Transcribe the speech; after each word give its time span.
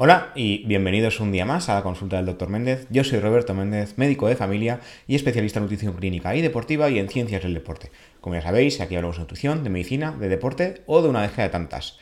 Hola 0.00 0.30
y 0.36 0.64
bienvenidos 0.64 1.18
un 1.18 1.32
día 1.32 1.44
más 1.44 1.68
a 1.68 1.74
la 1.74 1.82
consulta 1.82 2.18
del 2.18 2.26
Dr. 2.26 2.48
Méndez. 2.48 2.86
Yo 2.88 3.02
soy 3.02 3.18
Roberto 3.18 3.52
Méndez, 3.52 3.98
médico 3.98 4.28
de 4.28 4.36
familia 4.36 4.78
y 5.08 5.16
especialista 5.16 5.58
en 5.58 5.64
nutrición 5.64 5.94
clínica 5.94 6.36
y 6.36 6.40
deportiva 6.40 6.88
y 6.88 7.00
en 7.00 7.08
ciencias 7.08 7.42
del 7.42 7.52
deporte. 7.52 7.90
Como 8.20 8.36
ya 8.36 8.42
sabéis, 8.42 8.80
aquí 8.80 8.94
hablamos 8.94 9.16
de 9.16 9.22
nutrición, 9.22 9.64
de 9.64 9.70
medicina, 9.70 10.12
de 10.12 10.28
deporte 10.28 10.82
o 10.86 11.02
de 11.02 11.08
una 11.08 11.22
deja 11.22 11.42
de 11.42 11.48
tantas. 11.48 11.98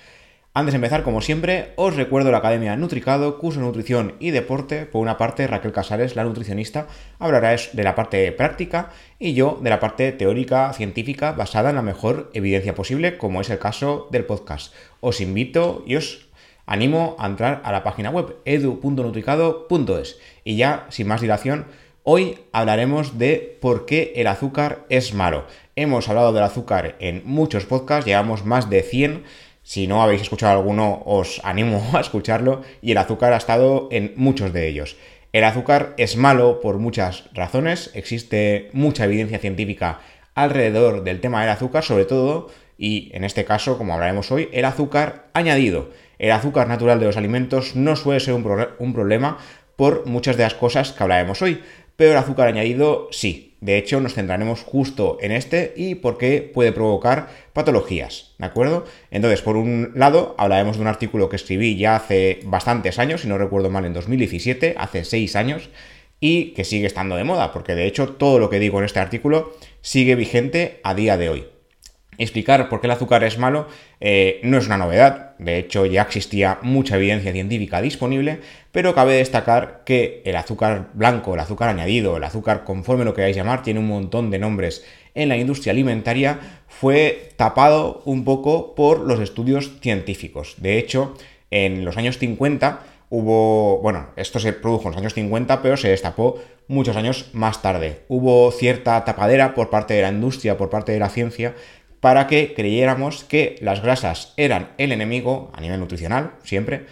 Antes 0.52 0.72
de 0.72 0.76
empezar, 0.76 1.04
como 1.04 1.22
siempre, 1.22 1.72
os 1.76 1.96
recuerdo 1.96 2.30
la 2.30 2.38
Academia 2.38 2.76
Nutricado, 2.76 3.38
curso 3.38 3.60
de 3.60 3.66
nutrición 3.66 4.16
y 4.20 4.30
deporte. 4.30 4.84
Por 4.84 5.00
una 5.00 5.16
parte, 5.16 5.46
Raquel 5.46 5.72
Casares, 5.72 6.16
la 6.16 6.24
nutricionista, 6.24 6.88
hablará 7.18 7.56
de 7.72 7.82
la 7.82 7.94
parte 7.94 8.30
práctica 8.32 8.90
y 9.18 9.32
yo 9.32 9.58
de 9.62 9.70
la 9.70 9.80
parte 9.80 10.12
teórica, 10.12 10.70
científica, 10.74 11.32
basada 11.32 11.70
en 11.70 11.76
la 11.76 11.82
mejor 11.82 12.30
evidencia 12.34 12.74
posible, 12.74 13.16
como 13.16 13.40
es 13.40 13.48
el 13.48 13.58
caso 13.58 14.08
del 14.10 14.26
podcast. 14.26 14.74
Os 15.00 15.22
invito 15.22 15.82
y 15.86 15.96
os 15.96 16.25
animo 16.66 17.16
a 17.18 17.26
entrar 17.26 17.62
a 17.64 17.72
la 17.72 17.82
página 17.82 18.10
web 18.10 18.36
edu.nutricado.es. 18.44 20.18
Y 20.44 20.56
ya, 20.56 20.86
sin 20.90 21.08
más 21.08 21.20
dilación, 21.20 21.66
hoy 22.02 22.38
hablaremos 22.52 23.18
de 23.18 23.58
por 23.60 23.86
qué 23.86 24.12
el 24.16 24.26
azúcar 24.26 24.84
es 24.88 25.14
malo. 25.14 25.46
Hemos 25.76 26.08
hablado 26.08 26.32
del 26.32 26.42
azúcar 26.42 26.96
en 26.98 27.22
muchos 27.24 27.64
podcasts, 27.64 28.06
llevamos 28.06 28.44
más 28.44 28.68
de 28.68 28.82
100. 28.82 29.24
Si 29.62 29.86
no 29.86 30.02
habéis 30.02 30.22
escuchado 30.22 30.58
alguno, 30.58 31.02
os 31.06 31.40
animo 31.44 31.82
a 31.94 32.00
escucharlo. 32.00 32.62
Y 32.82 32.92
el 32.92 32.98
azúcar 32.98 33.32
ha 33.32 33.38
estado 33.38 33.88
en 33.90 34.12
muchos 34.16 34.52
de 34.52 34.68
ellos. 34.68 34.96
El 35.32 35.44
azúcar 35.44 35.94
es 35.96 36.16
malo 36.16 36.60
por 36.60 36.78
muchas 36.78 37.24
razones. 37.32 37.90
Existe 37.94 38.70
mucha 38.72 39.04
evidencia 39.04 39.38
científica 39.38 40.00
alrededor 40.34 41.02
del 41.02 41.20
tema 41.20 41.40
del 41.40 41.50
azúcar, 41.50 41.82
sobre 41.82 42.04
todo, 42.04 42.48
y 42.78 43.10
en 43.14 43.24
este 43.24 43.44
caso, 43.44 43.78
como 43.78 43.94
hablaremos 43.94 44.30
hoy, 44.30 44.48
el 44.52 44.66
azúcar 44.66 45.26
añadido. 45.32 45.90
El 46.18 46.32
azúcar 46.32 46.68
natural 46.68 46.98
de 47.00 47.06
los 47.06 47.16
alimentos 47.16 47.76
no 47.76 47.96
suele 47.96 48.20
ser 48.20 48.34
un, 48.34 48.92
problema 48.94 49.38
por 49.76 50.06
muchas 50.06 50.36
de 50.36 50.44
las 50.44 50.54
cosas 50.54 50.92
que 50.92 51.02
hablaremos 51.02 51.42
hoy, 51.42 51.62
pero 51.96 52.12
el 52.12 52.18
azúcar 52.18 52.48
añadido 52.48 53.08
sí. 53.10 53.54
De 53.60 53.78
hecho, 53.78 54.00
nos 54.00 54.14
centraremos 54.14 54.62
justo 54.62 55.16
en 55.20 55.32
este 55.32 55.72
y 55.76 55.94
por 55.94 56.18
qué 56.18 56.42
puede 56.42 56.72
provocar 56.72 57.30
patologías, 57.54 58.34
¿de 58.38 58.46
acuerdo? 58.46 58.84
Entonces, 59.10 59.40
por 59.40 59.56
un 59.56 59.92
lado, 59.94 60.34
hablaremos 60.38 60.76
de 60.76 60.82
un 60.82 60.88
artículo 60.88 61.30
que 61.30 61.36
escribí 61.36 61.76
ya 61.76 61.96
hace 61.96 62.40
bastantes 62.44 62.98
años, 62.98 63.22
si 63.22 63.28
no 63.28 63.38
recuerdo 63.38 63.70
mal, 63.70 63.86
en 63.86 63.94
2017, 63.94 64.74
hace 64.76 65.04
seis 65.04 65.36
años, 65.36 65.70
y 66.20 66.52
que 66.52 66.64
sigue 66.64 66.86
estando 66.86 67.16
de 67.16 67.24
moda, 67.24 67.52
porque 67.52 67.74
de 67.74 67.86
hecho 67.86 68.10
todo 68.10 68.38
lo 68.38 68.50
que 68.50 68.58
digo 68.58 68.78
en 68.78 68.84
este 68.84 69.00
artículo 69.00 69.54
sigue 69.80 70.14
vigente 70.14 70.80
a 70.84 70.94
día 70.94 71.16
de 71.16 71.30
hoy. 71.30 71.55
Explicar 72.18 72.68
por 72.68 72.80
qué 72.80 72.86
el 72.86 72.92
azúcar 72.92 73.24
es 73.24 73.38
malo 73.38 73.68
eh, 74.00 74.40
no 74.42 74.58
es 74.58 74.66
una 74.66 74.78
novedad, 74.78 75.36
de 75.38 75.58
hecho 75.58 75.86
ya 75.86 76.02
existía 76.02 76.58
mucha 76.62 76.96
evidencia 76.96 77.32
científica 77.32 77.80
disponible, 77.80 78.40
pero 78.72 78.94
cabe 78.94 79.14
destacar 79.14 79.82
que 79.84 80.22
el 80.24 80.36
azúcar 80.36 80.90
blanco, 80.94 81.34
el 81.34 81.40
azúcar 81.40 81.68
añadido, 81.68 82.16
el 82.16 82.24
azúcar 82.24 82.64
conforme 82.64 83.04
lo 83.04 83.14
queráis 83.14 83.36
llamar, 83.36 83.62
tiene 83.62 83.80
un 83.80 83.88
montón 83.88 84.30
de 84.30 84.38
nombres 84.38 84.84
en 85.14 85.28
la 85.28 85.36
industria 85.36 85.72
alimentaria, 85.72 86.38
fue 86.68 87.30
tapado 87.36 88.02
un 88.04 88.24
poco 88.24 88.74
por 88.74 89.00
los 89.00 89.20
estudios 89.20 89.72
científicos. 89.80 90.54
De 90.58 90.78
hecho, 90.78 91.14
en 91.50 91.84
los 91.84 91.96
años 91.96 92.18
50 92.18 92.80
hubo, 93.08 93.80
bueno, 93.80 94.08
esto 94.16 94.38
se 94.38 94.52
produjo 94.52 94.84
en 94.84 94.90
los 94.90 94.98
años 94.98 95.14
50, 95.14 95.62
pero 95.62 95.76
se 95.76 95.88
destapó 95.88 96.38
muchos 96.68 96.96
años 96.96 97.30
más 97.32 97.62
tarde. 97.62 98.02
Hubo 98.08 98.50
cierta 98.52 99.04
tapadera 99.04 99.54
por 99.54 99.70
parte 99.70 99.94
de 99.94 100.02
la 100.02 100.10
industria, 100.10 100.56
por 100.58 100.70
parte 100.70 100.92
de 100.92 100.98
la 100.98 101.08
ciencia, 101.08 101.54
para 102.06 102.28
que 102.28 102.54
creyéramos 102.54 103.24
que 103.24 103.58
las 103.60 103.82
grasas 103.82 104.32
eran 104.36 104.70
el 104.78 104.92
enemigo 104.92 105.50
a 105.52 105.60
nivel 105.60 105.80
nutricional, 105.80 106.34
siempre, 106.44 106.86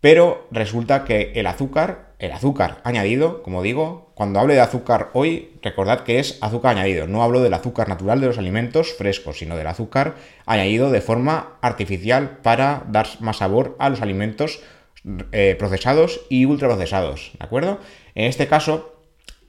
pero 0.00 0.48
resulta 0.50 1.04
que 1.04 1.32
el 1.34 1.46
azúcar, 1.46 2.14
el 2.18 2.32
azúcar 2.32 2.80
añadido, 2.82 3.42
como 3.42 3.62
digo, 3.62 4.12
cuando 4.14 4.40
hable 4.40 4.54
de 4.54 4.62
azúcar 4.62 5.10
hoy, 5.12 5.50
recordad 5.60 6.04
que 6.04 6.20
es 6.20 6.38
azúcar 6.40 6.74
añadido, 6.74 7.06
no 7.06 7.22
hablo 7.22 7.42
del 7.42 7.52
azúcar 7.52 7.90
natural 7.90 8.18
de 8.22 8.28
los 8.28 8.38
alimentos 8.38 8.94
frescos, 8.94 9.40
sino 9.40 9.58
del 9.58 9.66
azúcar 9.66 10.14
añadido 10.46 10.90
de 10.90 11.02
forma 11.02 11.58
artificial 11.60 12.38
para 12.42 12.84
dar 12.88 13.08
más 13.20 13.36
sabor 13.36 13.76
a 13.78 13.90
los 13.90 14.00
alimentos 14.00 14.60
eh, 15.32 15.54
procesados 15.58 16.22
y 16.30 16.46
ultraprocesados, 16.46 17.32
¿de 17.38 17.44
acuerdo? 17.44 17.78
En 18.14 18.24
este 18.24 18.46
caso, 18.46 19.02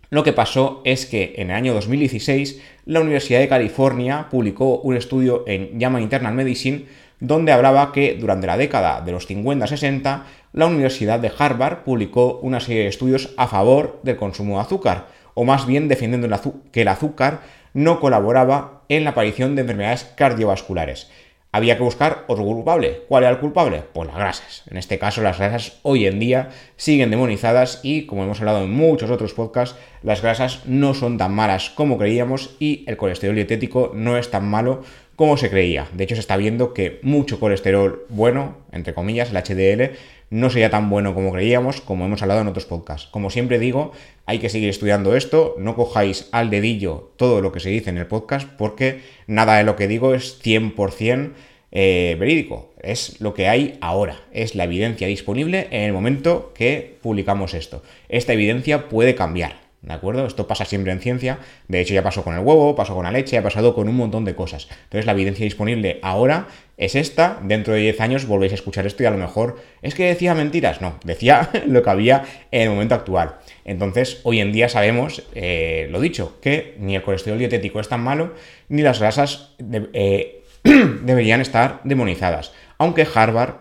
lo 0.10 0.24
que 0.24 0.34
pasó 0.34 0.81
es 0.84 1.06
que 1.06 1.36
en 1.38 1.50
el 1.50 1.56
año 1.56 1.74
2016 1.74 2.62
la 2.88 3.02
Universidad 3.02 3.42
de 3.42 3.50
California 3.50 4.28
publicó 4.31 4.80
un 4.80 4.96
estudio 4.96 5.44
en 5.46 5.78
JAMA 5.78 6.00
Internal 6.00 6.34
Medicine 6.34 6.86
donde 7.20 7.52
hablaba 7.52 7.92
que 7.92 8.16
durante 8.18 8.48
la 8.48 8.56
década 8.56 9.02
de 9.02 9.12
los 9.12 9.30
50-60 9.30 10.22
la 10.53 10.66
Universidad 10.68 11.20
de 11.20 11.31
Harvard 11.38 11.84
publicó 11.84 12.40
una 12.42 12.62
serie 12.62 12.84
de 12.84 12.88
estudios 12.88 13.34
a 13.36 13.48
favor 13.48 14.00
del 14.03 14.16
consumo 14.16 14.56
de 14.56 14.62
azúcar, 14.62 15.08
o 15.34 15.44
más 15.44 15.68
bien 15.68 15.90
defendiendo 15.90 16.30
que 16.72 16.81
el 16.84 16.88
azúcar 16.88 17.42
no 17.74 18.00
colaboraba 18.00 18.84
en 18.88 19.04
la 19.04 19.09
aparición 19.09 19.56
de 19.56 19.64
enfermedades 19.64 20.06
cardiovasculares. 20.16 21.12
Había 21.52 21.78
que 21.78 21.84
buscar 21.84 22.25
otro 22.28 22.44
culpable. 22.44 23.03
¿Cuál 23.08 23.24
era 23.24 23.31
el 23.31 23.40
culpable? 23.40 23.84
Pues 23.94 24.08
las 24.08 24.18
grasas. 24.18 24.63
En 24.69 24.78
este 24.78 25.00
caso, 25.00 25.22
las 25.22 25.40
grasas 25.40 25.80
hoy 25.81 26.06
en 26.06 26.19
día 26.19 26.50
siguen 26.75 27.09
demonizadas 27.09 27.80
y, 27.84 28.06
como 28.06 28.24
hemos 28.24 28.40
hablado 28.40 28.63
en 28.63 28.72
muchos 28.72 29.09
otros 29.09 29.34
podcasts, 29.34 29.78
las 30.03 30.22
grasas 30.22 30.66
no 30.66 30.94
son 30.94 31.18
tan 31.18 31.34
malas 31.34 31.69
como 31.69 31.97
creíamos 31.97 32.56
y 32.59 32.84
el 32.88 32.97
colesterol 32.97 33.36
dietético 33.36 33.91
no 33.96 34.18
es 34.18 34.30
tan 34.30 34.47
malo 34.47 34.84
como 35.16 35.36
se 35.36 35.50
creía. 35.50 35.88
De 35.94 36.03
hecho, 36.03 36.16
se 36.16 36.22
está 36.22 36.38
viendo 36.38 36.74
que 36.74 37.00
mucho 37.02 37.40
colesterol 37.40 38.06
bueno, 38.09 38.57
entre 38.72 38.94
comillas, 38.94 39.31
el 39.31 39.38
HDL, 39.38 39.96
no 40.30 40.50
sería 40.50 40.70
tan 40.70 40.90
bueno 40.90 41.14
como 41.14 41.32
creíamos, 41.32 41.82
como 41.82 42.06
hemos 42.06 42.22
hablado 42.22 42.42
en 42.42 42.48
otros 42.48 42.66
podcasts. 42.66 43.08
Como 43.10 43.30
siempre 43.30 43.60
digo, 43.60 43.92
hay 44.26 44.40
que 44.40 44.50
seguir 44.50 44.70
estudiando 44.70 45.16
esto, 45.16 45.56
no 45.58 45.76
cojáis 45.76 46.28
al 46.32 46.50
dedillo 46.50 47.12
todo 47.16 47.42
lo 47.42 47.52
que 47.52 47.60
se 47.60 47.70
dice 47.70 47.90
en 47.90 47.98
el 47.98 48.08
podcast, 48.08 48.50
porque 48.58 49.02
nada 49.28 49.58
de 49.58 49.64
lo 49.64 49.76
que 49.76 49.88
digo 49.88 50.14
es 50.14 50.42
100% 50.44 51.32
eh, 51.72 52.16
verídico, 52.20 52.74
es 52.82 53.20
lo 53.20 53.34
que 53.34 53.48
hay 53.48 53.78
ahora, 53.82 54.22
es 54.32 54.56
la 54.56 54.64
evidencia 54.64 55.08
disponible 55.08 55.68
en 55.72 55.84
el 55.84 55.94
momento 55.94 56.54
que 56.56 56.98
publicamos 57.02 57.54
esto. 57.54 57.84
Esta 58.10 58.34
evidencia 58.34 58.90
puede 58.90 59.16
cambiar, 59.16 59.67
¿De 59.82 59.94
acuerdo? 59.94 60.26
Esto 60.26 60.48
pasa 60.48 60.66
siempre 60.66 60.92
en 60.92 61.00
ciencia. 61.00 61.38
De 61.68 61.80
hecho, 61.80 61.94
ya 61.94 62.02
pasó 62.02 62.24
con 62.24 62.34
el 62.34 62.40
huevo, 62.40 62.76
pasó 62.76 62.96
con 62.96 63.04
la 63.04 63.12
leche, 63.12 63.38
ha 63.38 63.44
pasado 63.44 63.76
con 63.76 63.88
un 63.88 63.96
montón 63.96 64.26
de 64.26 64.34
cosas. 64.34 64.68
Entonces, 64.86 65.06
la 65.06 65.12
evidencia 65.12 65.44
disponible 65.44 66.00
ahora 66.02 66.48
es 66.78 66.96
esta. 66.96 67.40
Dentro 67.44 67.74
de 67.74 67.82
10 67.82 68.02
años 68.02 68.26
volvéis 68.26 68.54
a 68.54 68.56
escuchar 68.56 68.88
esto 68.88 69.04
y 69.04 69.06
a 69.06 69.12
lo 69.12 69.18
mejor 69.18 69.62
es 69.84 69.94
que 69.94 70.06
decía 70.06 70.34
mentiras. 70.34 70.82
No, 70.82 71.00
decía 71.04 71.52
lo 71.68 71.84
que 71.84 71.90
había 71.92 72.24
en 72.52 72.64
el 72.64 72.70
momento 72.72 72.96
actual. 72.96 73.36
Entonces, 73.66 74.20
hoy 74.24 74.40
en 74.40 74.52
día 74.52 74.68
sabemos, 74.68 75.24
eh, 75.36 75.88
lo 75.92 76.02
dicho, 76.02 76.40
que 76.42 76.76
ni 76.80 76.96
el 76.96 77.04
colesterol 77.04 77.38
dietético 77.38 77.80
es 77.80 77.88
tan 77.88 78.02
malo, 78.02 78.34
ni 78.70 78.82
las 78.82 79.00
grasas 79.00 79.56
eh, 79.94 80.44
deberían 80.64 81.40
estar 81.40 81.82
demonizadas. 81.84 82.52
Aunque 82.80 83.08
Harvard 83.14 83.58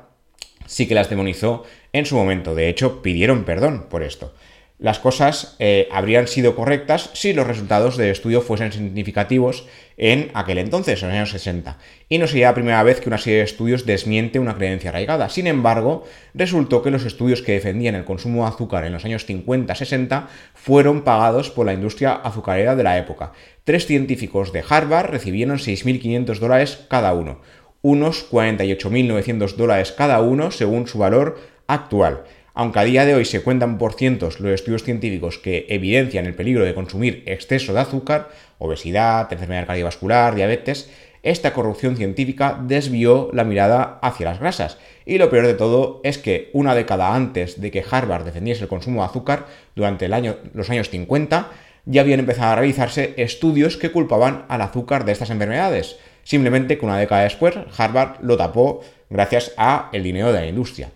sí 0.65 0.88
que 0.88 0.94
las 0.94 1.10
demonizó 1.10 1.65
en 1.93 2.06
su 2.06 2.16
momento. 2.16 2.55
De 2.55 2.71
hecho, 2.71 3.03
pidieron 3.03 3.44
perdón 3.44 3.87
por 3.91 4.03
esto 4.03 4.32
las 4.78 4.98
cosas 4.98 5.56
eh, 5.59 5.88
habrían 5.91 6.28
sido 6.28 6.54
correctas 6.54 7.09
si 7.14 7.32
los 7.32 7.47
resultados 7.47 7.97
del 7.97 8.10
estudio 8.10 8.42
fuesen 8.42 8.72
significativos 8.72 9.66
en 9.97 10.31
aquel 10.34 10.59
entonces, 10.59 11.03
en 11.03 11.09
los 11.09 11.16
años 11.16 11.31
60. 11.31 11.78
Y 12.10 12.19
no 12.19 12.26
sería 12.26 12.48
la 12.48 12.54
primera 12.54 12.82
vez 12.82 13.00
que 13.00 13.09
una 13.09 13.16
serie 13.16 13.38
de 13.38 13.44
estudios 13.44 13.87
desmiente 13.87 14.38
una 14.38 14.56
creencia 14.56 14.91
arraigada. 14.91 15.31
Sin 15.31 15.47
embargo, 15.47 16.04
resultó 16.34 16.82
que 16.82 16.91
los 16.91 17.06
estudios 17.06 17.41
que 17.41 17.53
defendían 17.53 17.94
el 17.94 18.04
consumo 18.04 18.42
de 18.42 18.50
azúcar 18.50 18.84
en 18.84 18.92
los 18.92 19.06
años 19.06 19.26
50-60 19.26 20.26
fueron 20.53 21.03
pagados 21.03 21.50
por 21.50 21.64
la 21.64 21.72
industria 21.72 22.12
azucarera 22.12 22.76
de 22.76 22.82
la 22.82 22.98
época. 22.98 23.32
Tres 23.64 23.87
científicos 23.87 24.52
de 24.52 24.62
Harvard 24.69 25.11
recibieron 25.11 25.56
6.500 25.56 26.38
dólares 26.38 26.84
cada 26.88 27.14
uno, 27.14 27.40
unos 27.81 28.31
48.900 28.31 29.56
dólares 29.56 29.93
cada 29.93 30.20
uno 30.20 30.50
según 30.50 30.87
su 30.87 30.99
valor 30.99 31.40
actual. 31.67 32.25
Aunque 32.58 32.79
a 32.79 32.85
día 32.85 33.05
de 33.05 33.14
hoy 33.14 33.26
se 33.26 33.43
cuentan 33.43 33.76
por 33.76 33.93
cientos 33.93 34.41
los 34.41 34.50
estudios 34.50 34.82
científicos 34.82 35.37
que 35.37 35.67
evidencian 35.69 36.25
el 36.25 36.35
peligro 36.35 36.64
de 36.64 36.73
consumir 36.73 37.23
exceso 37.26 37.75
de 37.75 37.81
azúcar, 37.81 38.31
obesidad, 38.56 39.31
enfermedad 39.31 39.67
cardiovascular, 39.67 40.35
diabetes, 40.35 40.88
esta 41.23 41.53
corrupción 41.53 41.99
científica 41.99 42.58
desvió 42.62 43.29
la 43.35 43.44
mirada 43.44 43.99
hacia 44.00 44.25
las 44.31 44.41
grasas. 44.41 44.79
Y 45.05 45.19
lo 45.19 45.29
peor 45.29 45.47
de 45.47 45.53
todo 45.53 46.00
es 46.03 46.17
que 46.17 46.49
una 46.55 46.75
década 46.75 47.14
antes 47.14 47.61
de 47.61 47.70
que 47.70 47.85
Harvard 47.91 48.25
defendiese 48.25 48.62
el 48.62 48.69
consumo 48.69 49.02
de 49.02 49.09
azúcar, 49.09 49.44
durante 49.75 50.09
los 50.09 50.70
años 50.70 50.88
50, 50.88 51.50
ya 51.85 52.00
habían 52.00 52.20
empezado 52.20 52.52
a 52.52 52.56
realizarse 52.56 53.12
estudios 53.19 53.76
que 53.76 53.93
culpaban 53.93 54.47
al 54.49 54.62
azúcar 54.62 55.05
de 55.05 55.12
estas 55.12 55.29
enfermedades. 55.29 55.99
Simplemente 56.23 56.79
que 56.79 56.87
una 56.87 56.97
década 56.97 57.25
después 57.25 57.55
Harvard 57.76 58.17
lo 58.23 58.38
tapó 58.38 58.81
gracias 59.11 59.52
a 59.59 59.91
el 59.93 60.02
dinero 60.02 60.32
de 60.32 60.41
la 60.41 60.47
industria. 60.47 60.88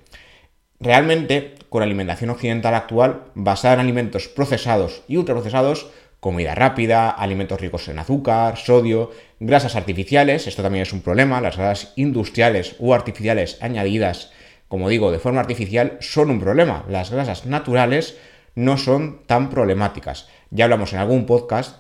Realmente, 0.81 1.55
con 1.69 1.81
la 1.81 1.87
alimentación 1.87 2.31
occidental 2.31 2.75
actual, 2.75 3.25
basada 3.35 3.75
en 3.75 3.81
alimentos 3.81 4.29
procesados 4.29 5.03
y 5.07 5.17
ultraprocesados, 5.17 5.91
comida 6.21 6.55
rápida, 6.55 7.11
alimentos 7.11 7.61
ricos 7.61 7.89
en 7.89 7.99
azúcar, 7.99 8.57
sodio, 8.57 9.11
grasas 9.39 9.77
artificiales, 9.77 10.47
esto 10.47 10.63
también 10.63 10.83
es 10.83 10.93
un 10.93 11.03
problema, 11.03 11.41
las 11.41 11.57
grasas 11.57 11.93
industriales 11.97 12.77
o 12.79 12.95
artificiales 12.95 13.59
añadidas 13.61 14.33
como 14.71 14.89
digo, 14.89 15.11
de 15.11 15.19
forma 15.19 15.41
artificial 15.41 15.97
son 15.99 16.31
un 16.31 16.39
problema. 16.39 16.85
Las 16.89 17.11
grasas 17.11 17.45
naturales 17.45 18.17
no 18.55 18.79
son 18.79 19.27
tan 19.27 19.51
problemáticas. 19.51 20.29
Ya 20.51 20.63
hablamos 20.63 20.93
en 20.93 21.01
algún 21.01 21.27
podcast 21.27 21.79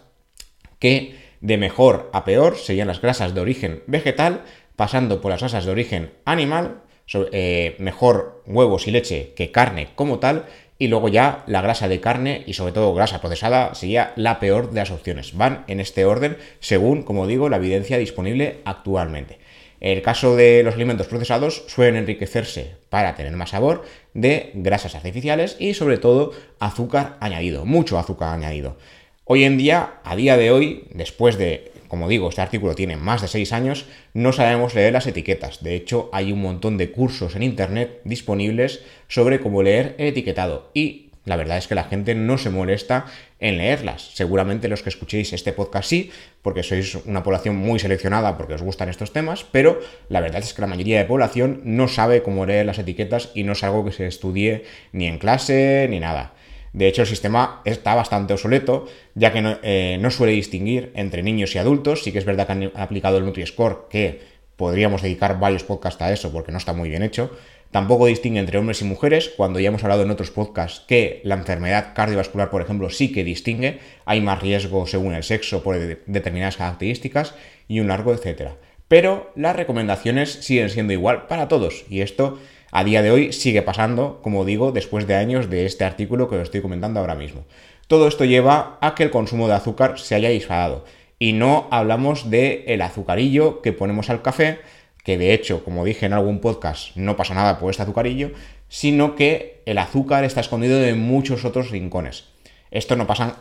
que 0.80 1.14
de 1.40 1.56
mejor 1.56 2.10
a 2.12 2.24
peor 2.24 2.56
serían 2.56 2.88
las 2.88 3.00
grasas 3.00 3.32
de 3.32 3.40
origen 3.40 3.84
vegetal, 3.86 4.42
pasando 4.74 5.20
por 5.20 5.30
las 5.30 5.38
grasas 5.38 5.66
de 5.66 5.70
origen 5.70 6.12
animal, 6.24 6.82
eh, 7.32 7.76
mejor 7.78 8.42
huevos 8.46 8.86
y 8.86 8.90
leche 8.90 9.32
que 9.36 9.50
carne 9.50 9.88
como 9.94 10.18
tal, 10.18 10.46
y 10.78 10.88
luego 10.88 11.08
ya 11.08 11.44
la 11.46 11.60
grasa 11.60 11.88
de 11.88 12.00
carne 12.00 12.42
y 12.46 12.54
sobre 12.54 12.72
todo 12.72 12.94
grasa 12.94 13.20
procesada 13.20 13.74
sería 13.74 14.12
la 14.16 14.40
peor 14.40 14.70
de 14.70 14.80
las 14.80 14.90
opciones. 14.90 15.36
Van 15.36 15.64
en 15.68 15.78
este 15.78 16.06
orden 16.06 16.38
según, 16.58 17.02
como 17.02 17.26
digo, 17.26 17.50
la 17.50 17.58
evidencia 17.58 17.98
disponible 17.98 18.60
actualmente. 18.64 19.38
En 19.80 19.96
el 19.96 20.02
caso 20.02 20.36
de 20.36 20.62
los 20.62 20.74
alimentos 20.74 21.06
procesados 21.06 21.64
suelen 21.66 21.96
enriquecerse 21.96 22.76
para 22.88 23.14
tener 23.14 23.32
más 23.32 23.50
sabor 23.50 23.84
de 24.14 24.50
grasas 24.54 24.94
artificiales 24.94 25.56
y 25.58 25.74
sobre 25.74 25.98
todo 25.98 26.32
azúcar 26.58 27.16
añadido, 27.20 27.66
mucho 27.66 27.98
azúcar 27.98 28.34
añadido. 28.34 28.76
Hoy 29.24 29.44
en 29.44 29.58
día, 29.58 30.00
a 30.02 30.16
día 30.16 30.36
de 30.36 30.50
hoy, 30.50 30.84
después 30.92 31.38
de, 31.38 31.72
como 31.90 32.08
digo, 32.08 32.28
este 32.28 32.40
artículo 32.40 32.76
tiene 32.76 32.96
más 32.96 33.20
de 33.20 33.26
6 33.26 33.52
años, 33.52 33.84
no 34.14 34.32
sabemos 34.32 34.76
leer 34.76 34.92
las 34.92 35.08
etiquetas. 35.08 35.60
De 35.60 35.74
hecho, 35.74 36.08
hay 36.12 36.30
un 36.30 36.40
montón 36.40 36.78
de 36.78 36.92
cursos 36.92 37.34
en 37.34 37.42
Internet 37.42 38.00
disponibles 38.04 38.84
sobre 39.08 39.40
cómo 39.40 39.64
leer 39.64 39.96
el 39.98 40.06
etiquetado. 40.06 40.70
Y 40.72 41.10
la 41.24 41.34
verdad 41.34 41.58
es 41.58 41.66
que 41.66 41.74
la 41.74 41.82
gente 41.82 42.14
no 42.14 42.38
se 42.38 42.48
molesta 42.48 43.06
en 43.40 43.58
leerlas. 43.58 44.12
Seguramente 44.14 44.68
los 44.68 44.84
que 44.84 44.88
escuchéis 44.88 45.32
este 45.32 45.52
podcast 45.52 45.88
sí, 45.90 46.12
porque 46.42 46.62
sois 46.62 46.94
una 46.94 47.24
población 47.24 47.56
muy 47.56 47.80
seleccionada 47.80 48.38
porque 48.38 48.54
os 48.54 48.62
gustan 48.62 48.88
estos 48.88 49.12
temas, 49.12 49.44
pero 49.50 49.80
la 50.08 50.20
verdad 50.20 50.42
es 50.42 50.54
que 50.54 50.62
la 50.62 50.68
mayoría 50.68 50.98
de 50.98 51.06
población 51.06 51.60
no 51.64 51.88
sabe 51.88 52.22
cómo 52.22 52.46
leer 52.46 52.66
las 52.66 52.78
etiquetas 52.78 53.32
y 53.34 53.42
no 53.42 53.52
es 53.54 53.64
algo 53.64 53.84
que 53.84 53.90
se 53.90 54.06
estudie 54.06 54.62
ni 54.92 55.08
en 55.08 55.18
clase 55.18 55.88
ni 55.90 55.98
nada. 55.98 56.34
De 56.72 56.86
hecho, 56.86 57.02
el 57.02 57.08
sistema 57.08 57.62
está 57.64 57.94
bastante 57.94 58.32
obsoleto, 58.32 58.86
ya 59.14 59.32
que 59.32 59.58
eh, 59.62 59.98
no, 60.00 60.10
suele 60.10 60.32
distinguir 60.32 60.92
entre 60.94 61.22
niños 61.22 61.54
y 61.54 61.58
adultos. 61.58 62.04
Sí 62.04 62.12
que 62.12 62.18
es 62.18 62.24
verdad 62.24 62.46
que 62.46 62.52
han 62.52 62.72
aplicado 62.76 63.18
el 63.18 63.24
Nutri-Score, 63.24 63.88
que 63.90 64.20
podríamos 64.56 65.02
dedicar 65.02 65.40
varios 65.40 65.64
podcasts 65.64 66.00
a 66.02 66.12
eso 66.12 66.30
porque 66.32 66.52
no 66.52 66.58
está 66.58 66.72
muy 66.72 66.88
bien 66.88 67.02
hecho. 67.02 67.30
Tampoco 67.70 68.06
distingue 68.06 68.40
entre 68.40 68.58
hombres 68.58 68.82
y 68.82 68.84
mujeres, 68.84 69.30
cuando 69.36 69.60
ya 69.60 69.68
hemos 69.68 69.84
hablado 69.84 70.02
en 70.02 70.10
otros 70.10 70.32
podcasts 70.32 70.84
que 70.88 71.20
la 71.24 71.36
enfermedad 71.36 71.92
cardiovascular, 71.94 72.50
por 72.50 72.62
ejemplo, 72.62 72.90
sí 72.90 73.12
que 73.12 73.22
distingue, 73.22 73.78
hay 74.04 74.20
más 74.20 74.42
riesgo 74.42 74.88
según 74.88 75.14
el 75.14 75.22
sexo 75.22 75.62
por 75.62 75.78
determinadas 75.78 76.56
características 76.56 77.34
y 77.68 77.78
un 77.78 77.86
largo 77.86 78.12
etcétera. 78.12 78.56
Pero 78.88 79.30
las 79.36 79.54
recomendaciones 79.54 80.32
siguen 80.32 80.68
siendo 80.68 80.92
igual 80.92 81.28
para 81.28 81.46
todos 81.46 81.84
y 81.88 82.00
esto 82.00 82.40
a 82.70 82.84
día 82.84 83.02
de 83.02 83.10
hoy 83.10 83.32
sigue 83.32 83.62
pasando, 83.62 84.20
como 84.22 84.44
digo, 84.44 84.72
después 84.72 85.06
de 85.06 85.16
años 85.16 85.50
de 85.50 85.66
este 85.66 85.84
artículo 85.84 86.28
que 86.28 86.36
os 86.36 86.42
estoy 86.42 86.60
comentando 86.60 87.00
ahora 87.00 87.14
mismo. 87.14 87.44
Todo 87.88 88.06
esto 88.06 88.24
lleva 88.24 88.78
a 88.80 88.94
que 88.94 89.02
el 89.02 89.10
consumo 89.10 89.48
de 89.48 89.54
azúcar 89.54 89.98
se 89.98 90.14
haya 90.14 90.28
disparado. 90.28 90.84
Y 91.18 91.32
no 91.32 91.66
hablamos 91.70 92.30
del 92.30 92.62
el 92.66 92.82
azucarillo 92.82 93.60
que 93.62 93.72
ponemos 93.72 94.08
al 94.08 94.22
café, 94.22 94.60
que 95.04 95.18
de 95.18 95.34
hecho, 95.34 95.64
como 95.64 95.84
dije 95.84 96.06
en 96.06 96.12
algún 96.12 96.40
podcast, 96.40 96.96
no 96.96 97.16
pasa 97.16 97.34
nada 97.34 97.58
por 97.58 97.70
este 97.70 97.82
azucarillo, 97.82 98.30
sino 98.68 99.16
que 99.16 99.62
el 99.66 99.78
azúcar 99.78 100.24
está 100.24 100.40
escondido 100.40 100.82
en 100.84 101.00
muchos 101.00 101.44
otros 101.44 101.70
rincones. 101.70 102.26
Esto 102.70 102.94
no 102.94 103.06
pasa, 103.06 103.38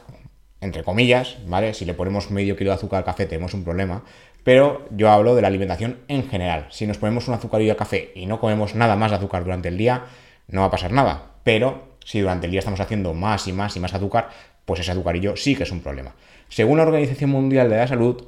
entre 0.61 0.83
comillas, 0.83 1.37
¿vale? 1.45 1.75
Si 1.75 1.85
le 1.85 1.93
ponemos 1.93 2.31
medio 2.31 2.57
kilo 2.57 2.71
de 2.71 2.77
azúcar 2.77 2.97
al 2.97 3.05
café 3.05 3.27
tenemos 3.27 3.53
un 3.53 3.63
problema, 3.63 4.03
pero 4.49 4.87
yo 4.89 5.11
hablo 5.11 5.35
de 5.35 5.43
la 5.43 5.47
alimentación 5.47 5.99
en 6.07 6.27
general. 6.27 6.65
Si 6.71 6.87
nos 6.87 6.97
ponemos 6.97 7.27
un 7.27 7.35
azucarillo 7.35 7.73
de 7.73 7.77
café 7.77 8.11
y 8.15 8.25
no 8.25 8.39
comemos 8.39 8.73
nada 8.73 8.95
más 8.95 9.11
de 9.11 9.17
azúcar 9.17 9.43
durante 9.43 9.67
el 9.67 9.77
día, 9.77 10.05
no 10.47 10.61
va 10.61 10.67
a 10.67 10.71
pasar 10.71 10.91
nada. 10.91 11.33
Pero 11.43 11.89
si 12.03 12.19
durante 12.19 12.47
el 12.47 12.51
día 12.51 12.57
estamos 12.57 12.79
haciendo 12.79 13.13
más 13.13 13.47
y 13.47 13.53
más 13.53 13.75
y 13.75 13.79
más 13.79 13.93
azúcar, 13.93 14.29
pues 14.65 14.79
ese 14.79 14.89
azucarillo 14.89 15.35
sí 15.35 15.55
que 15.55 15.61
es 15.61 15.71
un 15.71 15.81
problema. 15.81 16.15
Según 16.47 16.77
la 16.77 16.85
Organización 16.85 17.29
Mundial 17.29 17.69
de 17.69 17.77
la 17.77 17.87
Salud, 17.87 18.23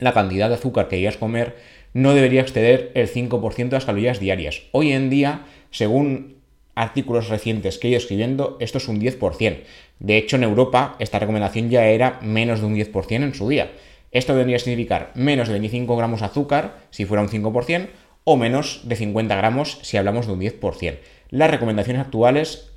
la 0.00 0.12
cantidad 0.12 0.48
de 0.48 0.56
azúcar 0.56 0.88
que 0.88 0.96
debías 0.96 1.18
comer 1.18 1.54
no 1.92 2.14
debería 2.14 2.40
exceder 2.40 2.90
el 2.96 3.08
5% 3.08 3.54
de 3.54 3.76
las 3.76 3.84
calorías 3.84 4.18
diarias. 4.18 4.62
Hoy 4.72 4.90
en 4.90 5.08
día, 5.08 5.42
según 5.70 6.38
artículos 6.74 7.28
recientes 7.28 7.78
que 7.78 7.86
he 7.86 7.90
ido 7.90 7.98
escribiendo, 7.98 8.56
esto 8.58 8.78
es 8.78 8.88
un 8.88 9.00
10%. 9.00 9.62
De 10.00 10.16
hecho, 10.16 10.34
en 10.34 10.42
Europa 10.42 10.96
esta 10.98 11.20
recomendación 11.20 11.70
ya 11.70 11.86
era 11.86 12.18
menos 12.22 12.58
de 12.58 12.66
un 12.66 12.74
10% 12.74 13.22
en 13.22 13.34
su 13.34 13.48
día. 13.48 13.70
Esto 14.14 14.34
vendría 14.34 14.56
a 14.56 14.60
significar 14.60 15.10
menos 15.16 15.48
de 15.48 15.54
25 15.54 15.96
gramos 15.96 16.20
de 16.20 16.26
azúcar 16.26 16.78
si 16.90 17.04
fuera 17.04 17.20
un 17.20 17.28
5% 17.28 17.88
o 18.22 18.36
menos 18.36 18.82
de 18.84 18.94
50 18.94 19.34
gramos 19.34 19.78
si 19.82 19.96
hablamos 19.96 20.28
de 20.28 20.32
un 20.32 20.40
10%. 20.40 20.98
Las 21.30 21.50
recomendaciones 21.50 22.00
actuales 22.00 22.70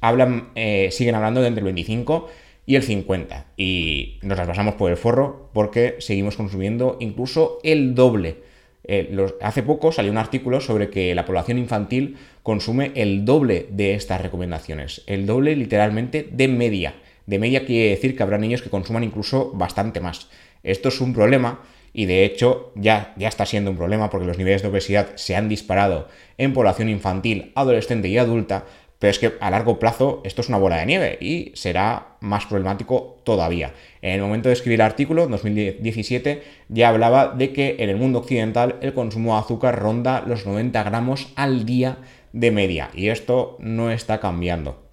eh, 0.56 0.90
siguen 0.92 1.14
hablando 1.14 1.42
de 1.42 1.48
entre 1.48 1.62
el 1.62 1.66
25 1.66 2.28
y 2.66 2.76
el 2.76 2.82
50 2.82 3.46
y 3.56 4.18
nos 4.24 4.40
las 4.40 4.48
pasamos 4.48 4.74
por 4.76 4.90
el 4.90 4.98
forro 4.98 5.52
porque 5.54 5.98
seguimos 6.00 6.36
consumiendo 6.36 6.98
incluso 7.00 7.60
el 7.64 7.94
doble. 7.94 8.38
Eh, 8.84 9.16
hace 9.42 9.62
poco 9.62 9.92
salió 9.92 10.12
un 10.12 10.18
artículo 10.18 10.60
sobre 10.60 10.90
que 10.90 11.14
la 11.14 11.26
población 11.26 11.60
infantil 11.60 12.18
consume 12.42 12.94
el 12.96 13.26
doble 13.26 13.68
de 13.70 13.94
estas 13.94 14.22
recomendaciones, 14.22 15.04
el 15.06 15.28
doble 15.28 15.56
literalmente 15.56 16.28
de 16.32 16.48
media. 16.48 16.96
De 17.28 17.38
media 17.38 17.66
quiere 17.66 17.90
decir 17.90 18.16
que 18.16 18.24
habrá 18.24 18.38
niños 18.40 18.62
que 18.62 18.70
consuman 18.70 19.04
incluso 19.04 19.52
bastante 19.54 20.00
más. 20.00 20.30
Esto 20.64 20.90
es 20.90 21.02
un 21.02 21.14
problema 21.14 21.62
y 21.94 22.06
de 22.06 22.26
hecho 22.26 22.72
ya, 22.76 23.14
ya 23.18 23.28
está 23.28 23.46
siendo 23.46 23.72
un 23.72 23.78
problema 23.78 24.10
porque 24.10 24.28
los 24.28 24.38
niveles 24.38 24.62
de 24.62 24.68
obesidad 24.68 25.16
se 25.16 25.36
han 25.36 25.50
disparado 25.50 26.08
en 26.38 26.54
población 26.54 26.90
infantil, 26.90 27.52
adolescente 27.56 28.08
y 28.08 28.18
adulta, 28.18 28.66
pero 29.00 29.12
es 29.12 29.20
que 29.20 29.34
a 29.40 29.50
largo 29.50 29.80
plazo 29.80 30.22
esto 30.24 30.42
es 30.42 30.50
una 30.50 30.58
bola 30.58 30.78
de 30.78 30.86
nieve 30.86 31.18
y 31.22 31.52
será 31.56 32.18
más 32.20 32.46
problemático 32.46 33.18
todavía. 33.24 33.74
En 34.02 34.12
el 34.12 34.22
momento 34.22 34.50
de 34.50 34.54
escribir 34.54 34.80
el 34.80 34.86
artículo, 34.86 35.24
en 35.24 35.32
2017, 35.32 36.44
ya 36.70 36.90
hablaba 36.90 37.30
de 37.30 37.54
que 37.54 37.76
en 37.80 37.90
el 37.90 37.98
mundo 37.98 38.20
occidental 38.20 38.76
el 38.82 38.94
consumo 38.94 39.34
de 39.34 39.42
azúcar 39.42 39.80
ronda 39.80 40.24
los 40.26 40.46
90 40.46 40.84
gramos 40.84 41.32
al 41.36 41.66
día 41.66 41.98
de 42.34 42.52
media 42.52 42.90
y 42.94 43.10
esto 43.10 43.58
no 43.60 43.92
está 43.92 44.20
cambiando. 44.20 44.84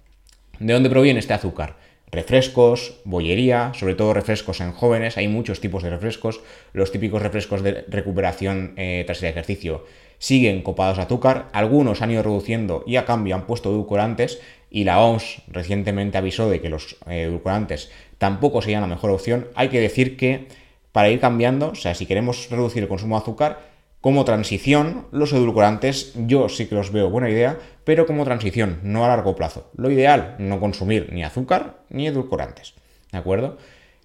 ¿De 0.59 0.73
dónde 0.73 0.89
proviene 0.89 1.19
este 1.19 1.33
azúcar? 1.33 1.75
Refrescos, 2.15 2.95
bollería, 3.03 3.73
sobre 3.75 3.95
todo 3.95 4.13
refrescos 4.13 4.61
en 4.61 4.71
jóvenes, 4.71 5.17
hay 5.17 5.27
muchos 5.27 5.59
tipos 5.59 5.83
de 5.83 5.89
refrescos, 5.89 6.41
los 6.73 6.91
típicos 6.91 7.21
refrescos 7.21 7.61
de 7.61 7.85
recuperación 7.87 8.73
eh, 8.77 9.03
tras 9.05 9.21
el 9.21 9.29
ejercicio 9.29 9.85
siguen 10.17 10.63
copados 10.63 10.97
de 10.97 11.03
azúcar, 11.03 11.49
algunos 11.51 12.01
han 12.01 12.11
ido 12.11 12.23
reduciendo 12.23 12.83
y 12.87 12.95
a 12.95 13.05
cambio 13.05 13.35
han 13.35 13.45
puesto 13.45 13.69
edulcorantes 13.69 14.41
y 14.71 14.83
la 14.85 14.99
OMS 14.99 15.41
recientemente 15.47 16.17
avisó 16.17 16.49
de 16.49 16.61
que 16.61 16.69
los 16.69 16.97
eh, 17.07 17.23
edulcorantes 17.23 17.91
tampoco 18.17 18.61
serían 18.61 18.81
la 18.81 18.87
mejor 18.87 19.11
opción, 19.11 19.47
hay 19.55 19.69
que 19.69 19.79
decir 19.79 20.17
que 20.17 20.47
para 20.91 21.09
ir 21.09 21.19
cambiando, 21.19 21.69
o 21.69 21.75
sea, 21.75 21.93
si 21.93 22.05
queremos 22.05 22.49
reducir 22.49 22.81
el 22.81 22.89
consumo 22.89 23.17
de 23.17 23.21
azúcar, 23.21 23.74
como 24.05 24.23
transición, 24.23 25.07
los 25.11 25.33
edulcorantes 25.33 26.13
yo 26.27 26.47
sí 26.47 26.67
que 26.67 26.75
los 26.75 26.91
veo 26.91 27.09
buena 27.09 27.27
idea, 27.27 27.57
pero 27.85 28.05
como 28.05 28.23
transición, 28.23 28.79
no 28.83 29.03
a 29.03 29.07
largo 29.07 29.35
plazo. 29.35 29.71
Lo 29.75 29.89
ideal, 29.89 30.35
no 30.37 30.59
consumir 30.59 31.11
ni 31.11 31.23
azúcar 31.23 31.77
ni 31.89 32.05
edulcorantes. 32.05 32.75
¿De 33.11 33.17
acuerdo? 33.17 33.57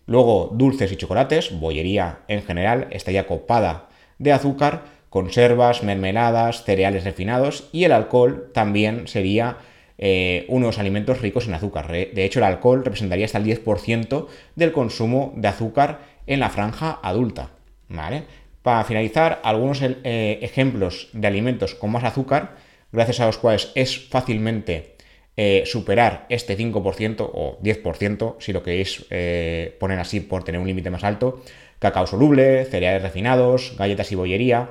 Luego, 0.07 0.52
dulces 0.54 0.90
y 0.90 0.97
chocolates, 0.97 1.61
bollería 1.61 2.21
en 2.28 2.42
general, 2.42 2.88
está 2.92 3.12
ya 3.12 3.26
copada 3.26 3.90
de 4.19 4.33
azúcar, 4.33 4.85
conservas, 5.11 5.83
mermeladas, 5.83 6.64
cereales 6.64 7.04
refinados 7.04 7.69
y 7.71 7.85
el 7.85 7.92
alcohol 7.92 8.50
también 8.54 9.07
sería 9.07 9.59
eh, 9.99 10.47
unos 10.49 10.78
alimentos 10.78 11.21
ricos 11.21 11.47
en 11.47 11.52
azúcar. 11.52 11.92
De 11.92 12.25
hecho, 12.25 12.38
el 12.38 12.45
alcohol 12.45 12.87
representaría 12.87 13.26
hasta 13.26 13.37
el 13.37 13.45
10% 13.45 14.28
del 14.57 14.73
consumo 14.73 15.35
de 15.37 15.49
azúcar 15.49 16.00
en 16.26 16.40
la 16.40 16.49
franja 16.49 17.00
adulta. 17.02 17.50
¿Vale? 17.90 18.23
Para 18.62 18.85
finalizar, 18.85 19.40
algunos 19.43 19.81
eh, 19.83 20.38
ejemplos 20.43 21.09
de 21.12 21.26
alimentos 21.26 21.75
con 21.75 21.90
más 21.90 22.05
azúcar, 22.05 22.57
gracias 22.93 23.21
a 23.21 23.26
los 23.26 23.38
cuales 23.38 23.73
es 23.75 24.09
fácilmente 24.09 24.97
eh, 25.37 25.62
superar 25.64 26.26
este 26.29 26.59
5% 26.59 27.31
o 27.33 27.59
10%, 27.62 28.37
si 28.38 28.52
lo 28.52 28.62
queréis 28.62 29.07
eh, 29.09 29.76
poner 29.81 29.99
así 29.99 30.21
por 30.21 30.45
tener 30.45 30.61
un 30.61 30.67
límite 30.67 30.90
más 30.90 31.05
alto, 31.05 31.43
cacao 31.79 32.07
soluble, 32.07 32.67
cereales 32.67 33.02
refinados, 33.02 33.75
galletas 33.79 34.12
y 34.12 34.17
bollería, 34.17 34.69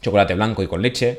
chocolate 0.00 0.34
blanco 0.34 0.62
y 0.62 0.68
con 0.68 0.80
leche, 0.80 1.18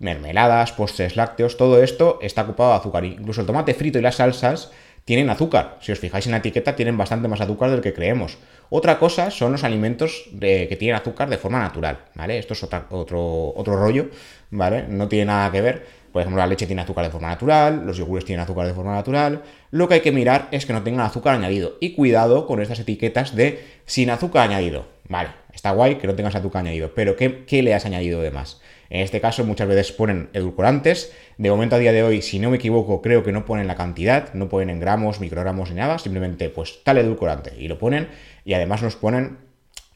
mermeladas, 0.00 0.72
postres 0.72 1.14
lácteos, 1.14 1.56
todo 1.56 1.80
esto 1.82 2.18
está 2.22 2.42
ocupado 2.42 2.70
de 2.70 2.76
azúcar. 2.78 3.04
Incluso 3.04 3.42
el 3.42 3.46
tomate 3.46 3.74
frito 3.74 3.98
y 3.98 4.02
las 4.02 4.16
salsas 4.16 4.72
tienen 5.04 5.30
azúcar. 5.30 5.78
Si 5.80 5.92
os 5.92 5.98
fijáis 5.98 6.26
en 6.26 6.32
la 6.32 6.38
etiqueta, 6.38 6.76
tienen 6.76 6.96
bastante 6.96 7.28
más 7.28 7.40
azúcar 7.40 7.70
del 7.70 7.80
que 7.80 7.92
creemos. 7.92 8.38
Otra 8.68 8.98
cosa 8.98 9.30
son 9.30 9.52
los 9.52 9.64
alimentos 9.64 10.28
que 10.38 10.76
tienen 10.78 10.96
azúcar 10.96 11.28
de 11.28 11.38
forma 11.38 11.58
natural, 11.58 11.98
¿vale? 12.14 12.38
Esto 12.38 12.54
es 12.54 12.62
otro, 12.62 13.52
otro 13.56 13.76
rollo, 13.76 14.10
¿vale? 14.50 14.84
No 14.88 15.08
tiene 15.08 15.26
nada 15.26 15.50
que 15.50 15.60
ver. 15.60 16.00
Por 16.12 16.22
ejemplo, 16.22 16.38
la 16.38 16.46
leche 16.46 16.66
tiene 16.66 16.82
azúcar 16.82 17.04
de 17.04 17.10
forma 17.10 17.28
natural, 17.28 17.84
los 17.86 17.96
yogures 17.96 18.24
tienen 18.24 18.42
azúcar 18.42 18.66
de 18.66 18.74
forma 18.74 18.94
natural. 18.94 19.42
Lo 19.70 19.88
que 19.88 19.94
hay 19.94 20.00
que 20.00 20.12
mirar 20.12 20.48
es 20.50 20.66
que 20.66 20.72
no 20.72 20.82
tengan 20.82 21.06
azúcar 21.06 21.36
añadido. 21.36 21.76
Y 21.80 21.94
cuidado 21.94 22.46
con 22.46 22.60
estas 22.60 22.80
etiquetas 22.80 23.34
de 23.36 23.64
sin 23.86 24.10
azúcar 24.10 24.48
añadido. 24.48 24.86
Vale, 25.08 25.30
está 25.52 25.72
guay 25.72 25.96
que 25.96 26.06
no 26.06 26.14
tengas 26.14 26.34
azúcar 26.34 26.60
añadido, 26.60 26.92
pero 26.94 27.16
¿qué, 27.16 27.44
qué 27.44 27.62
le 27.62 27.74
has 27.74 27.86
añadido 27.86 28.20
de 28.22 28.30
más? 28.30 28.60
En 28.90 29.00
este 29.00 29.20
caso 29.20 29.44
muchas 29.44 29.68
veces 29.68 29.92
ponen 29.92 30.28
edulcorantes. 30.32 31.12
De 31.38 31.48
momento 31.48 31.76
a 31.76 31.78
día 31.78 31.92
de 31.92 32.02
hoy, 32.02 32.22
si 32.22 32.40
no 32.40 32.50
me 32.50 32.56
equivoco, 32.56 33.00
creo 33.00 33.22
que 33.22 33.32
no 33.32 33.44
ponen 33.44 33.68
la 33.68 33.76
cantidad, 33.76 34.34
no 34.34 34.48
ponen 34.48 34.68
en 34.68 34.80
gramos, 34.80 35.20
microgramos 35.20 35.70
ni 35.70 35.76
nada, 35.76 35.98
simplemente 35.98 36.50
pues 36.50 36.82
tal 36.84 36.98
edulcorante 36.98 37.52
y 37.56 37.68
lo 37.68 37.78
ponen 37.78 38.08
y 38.44 38.54
además 38.54 38.82
nos 38.82 38.96
ponen 38.96 39.38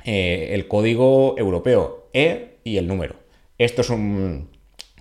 eh, 0.05 0.51
el 0.53 0.69
código 0.69 1.35
europeo 1.37 2.09
E 2.13 2.59
y 2.63 2.77
el 2.79 2.87
número. 2.87 3.17
Esto 3.59 3.83
es 3.83 3.91
un, 3.91 4.49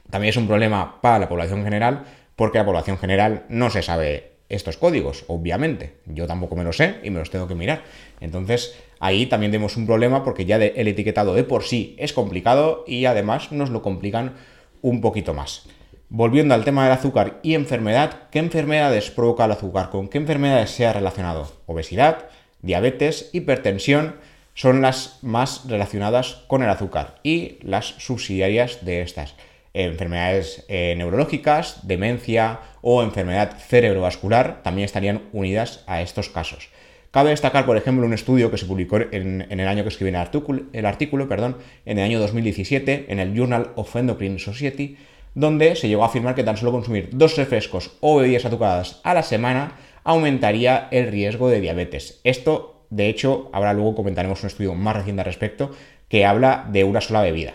también 0.09 0.29
es 0.29 0.38
un 0.38 0.47
problema 0.47 1.00
para 1.01 1.19
la 1.19 1.29
población 1.29 1.63
general 1.63 2.05
porque 2.35 2.57
la 2.57 2.65
población 2.65 2.97
general 2.97 3.45
no 3.50 3.69
se 3.69 3.83
sabe 3.83 4.33
estos 4.50 4.77
códigos, 4.77 5.25
obviamente. 5.27 5.95
Yo 6.05 6.27
tampoco 6.27 6.55
me 6.55 6.63
lo 6.63 6.73
sé 6.73 6.95
y 7.03 7.09
me 7.09 7.19
los 7.19 7.29
tengo 7.29 7.47
que 7.47 7.55
mirar. 7.55 7.83
Entonces, 8.19 8.75
ahí 9.03 9.25
también 9.25 9.51
tenemos 9.51 9.75
un 9.75 9.86
problema 9.86 10.24
porque 10.24 10.45
ya 10.45 10.55
el 10.55 10.88
etiquetado 10.88 11.33
de 11.33 11.43
por 11.43 11.63
sí 11.63 11.93
es 12.00 12.13
complicado 12.13 12.86
y 12.88 13.03
además 13.03 13.51
nos 13.51 13.69
lo 13.69 13.81
complican 13.81 14.36
un 14.81 15.01
poquito 15.01 15.33
más. 15.33 15.63
Volviendo 16.07 16.53
al 16.53 16.63
tema 16.63 16.86
del 16.86 16.93
azúcar 16.93 17.39
y 17.43 17.55
enfermedad, 17.55 18.29
¿qué 18.31 18.39
enfermedades 18.39 19.12
provoca 19.12 19.43
el 19.43 19.51
azúcar? 19.51 19.89
¿Con 19.89 20.07
qué 20.07 20.19
enfermedades 20.19 20.72
se 20.72 20.86
ha 20.86 20.93
relacionado? 20.93 21.51
Obesidad, 21.65 22.29
diabetes, 22.62 23.29
hipertensión 23.33 24.15
son 24.53 24.81
las 24.81 25.19
más 25.22 25.67
relacionadas 25.67 26.45
con 26.48 26.63
el 26.63 26.69
azúcar 26.69 27.15
y 27.24 27.57
las 27.62 27.95
subsidiarias 27.98 28.86
de 28.86 29.01
estas 29.01 29.36
enfermedades 29.74 30.63
eh, 30.69 30.93
neurológicas, 30.95 31.86
demencia 31.88 32.60
o 32.81 33.03
enfermedad 33.03 33.57
cerebrovascular 33.57 34.63
también 34.63 34.86
estarían 34.86 35.24
unidas 35.33 35.83
a 35.88 36.01
estos 36.01 36.29
casos. 36.29 36.69
Cabe 37.13 37.29
destacar, 37.29 37.67
por 37.67 37.77
ejemplo, 37.77 38.08
un 38.08 38.13
estudio 38.15 38.50
que 38.50 38.58
se 38.58 38.65
publicó 38.65 38.98
en, 38.98 39.46
el 39.48 39.67
año 39.67 39.84
que 39.84 39.89
escribí 39.89 40.10
el 40.10 40.86
artículo, 40.88 41.27
perdón, 41.29 41.58
en 41.86 42.00
el 42.00 42.05
año 42.05 42.20
2017 42.20 43.05
en 43.08 43.20
el 43.20 43.36
Journal 43.36 43.70
of 43.75 43.96
Endocrine 43.96 44.39
Society, 44.39 44.98
donde 45.36 45.75
se 45.75 45.88
llegó 45.88 46.01
a 46.01 46.08
afirmar 46.08 46.34
que 46.34 46.43
tan 46.43 46.58
solo 46.58 46.72
consumir 46.72 47.10
dos 47.12 47.38
refrescos 47.38 47.91
o 48.00 48.17
bebidas 48.17 48.46
azucaradas 48.46 49.00
a 49.03 49.13
la 49.13 49.22
semana 49.22 49.75
aumentaría 50.03 50.88
el 50.89 51.12
riesgo 51.12 51.50
de 51.50 51.62
diabetes. 51.62 52.20
Esto, 52.24 52.88
de 52.89 53.10
hecho, 53.10 53.51
ahora 53.53 53.75
luego 53.75 53.93
comentaremos 53.93 54.41
un 54.41 54.48
estudio 54.48 54.74
más 54.74 54.96
reciente 54.96 55.22
al 55.22 55.27
respecto 55.27 55.70
que 56.10 56.25
habla 56.25 56.67
de 56.72 56.84
una 56.84 57.00
sola 57.00 57.22
bebida. 57.22 57.53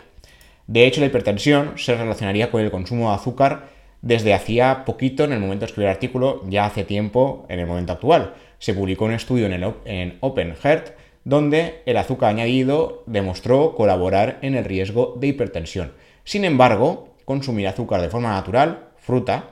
De 0.69 0.87
hecho, 0.87 1.01
la 1.01 1.09
hipertensión 1.09 1.73
se 1.79 1.97
relacionaría 1.97 2.53
con 2.53 2.61
el 2.61 2.71
consumo 2.71 3.09
de 3.09 3.17
azúcar 3.17 3.71
desde 4.03 4.35
hacía 4.35 4.85
poquito, 4.85 5.25
en 5.25 5.33
el 5.33 5.41
momento 5.41 5.63
de 5.63 5.67
escribir 5.67 5.89
el 5.89 5.95
artículo, 5.95 6.45
ya 6.49 6.65
hace 6.65 6.85
tiempo, 6.85 7.45
en 7.49 7.59
el 7.59 7.67
momento 7.67 7.93
actual. 7.93 8.35
Se 8.59 8.75
publicó 8.75 9.05
un 9.05 9.13
estudio 9.13 9.47
en, 9.47 9.53
el, 9.53 9.75
en 9.85 10.19
Open 10.21 10.55
Heart 10.55 10.91
donde 11.25 11.83
el 11.85 11.99
azúcar 11.99 12.31
añadido 12.31 13.03
demostró 13.07 13.75
colaborar 13.75 14.39
en 14.41 14.55
el 14.55 14.65
riesgo 14.65 15.15
de 15.19 15.27
hipertensión. 15.27 15.93
Sin 16.25 16.45
embargo, 16.45 17.15
consumir 17.25 17.69
azúcar 17.69 18.01
de 18.01 18.09
forma 18.09 18.33
natural, 18.33 18.89
fruta, 18.97 19.51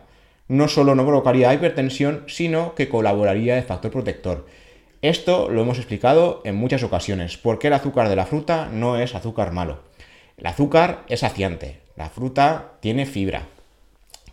no 0.48 0.68
solo 0.68 0.94
no 0.94 1.04
provocaría 1.04 1.52
hipertensión, 1.52 2.24
sino 2.26 2.74
que 2.74 2.88
colaboraría 2.88 3.56
de 3.56 3.62
factor 3.62 3.90
protector. 3.90 4.46
Esto 5.02 5.50
lo 5.50 5.60
hemos 5.60 5.76
explicado 5.76 6.40
en 6.44 6.56
muchas 6.56 6.82
ocasiones, 6.82 7.36
porque 7.36 7.66
el 7.66 7.74
azúcar 7.74 8.08
de 8.08 8.16
la 8.16 8.26
fruta 8.26 8.70
no 8.72 8.98
es 8.98 9.14
azúcar 9.14 9.52
malo. 9.52 9.80
El 10.38 10.46
azúcar 10.46 11.04
es 11.08 11.20
saciante, 11.20 11.80
la 11.96 12.08
fruta 12.08 12.72
tiene 12.80 13.06
fibra, 13.06 13.48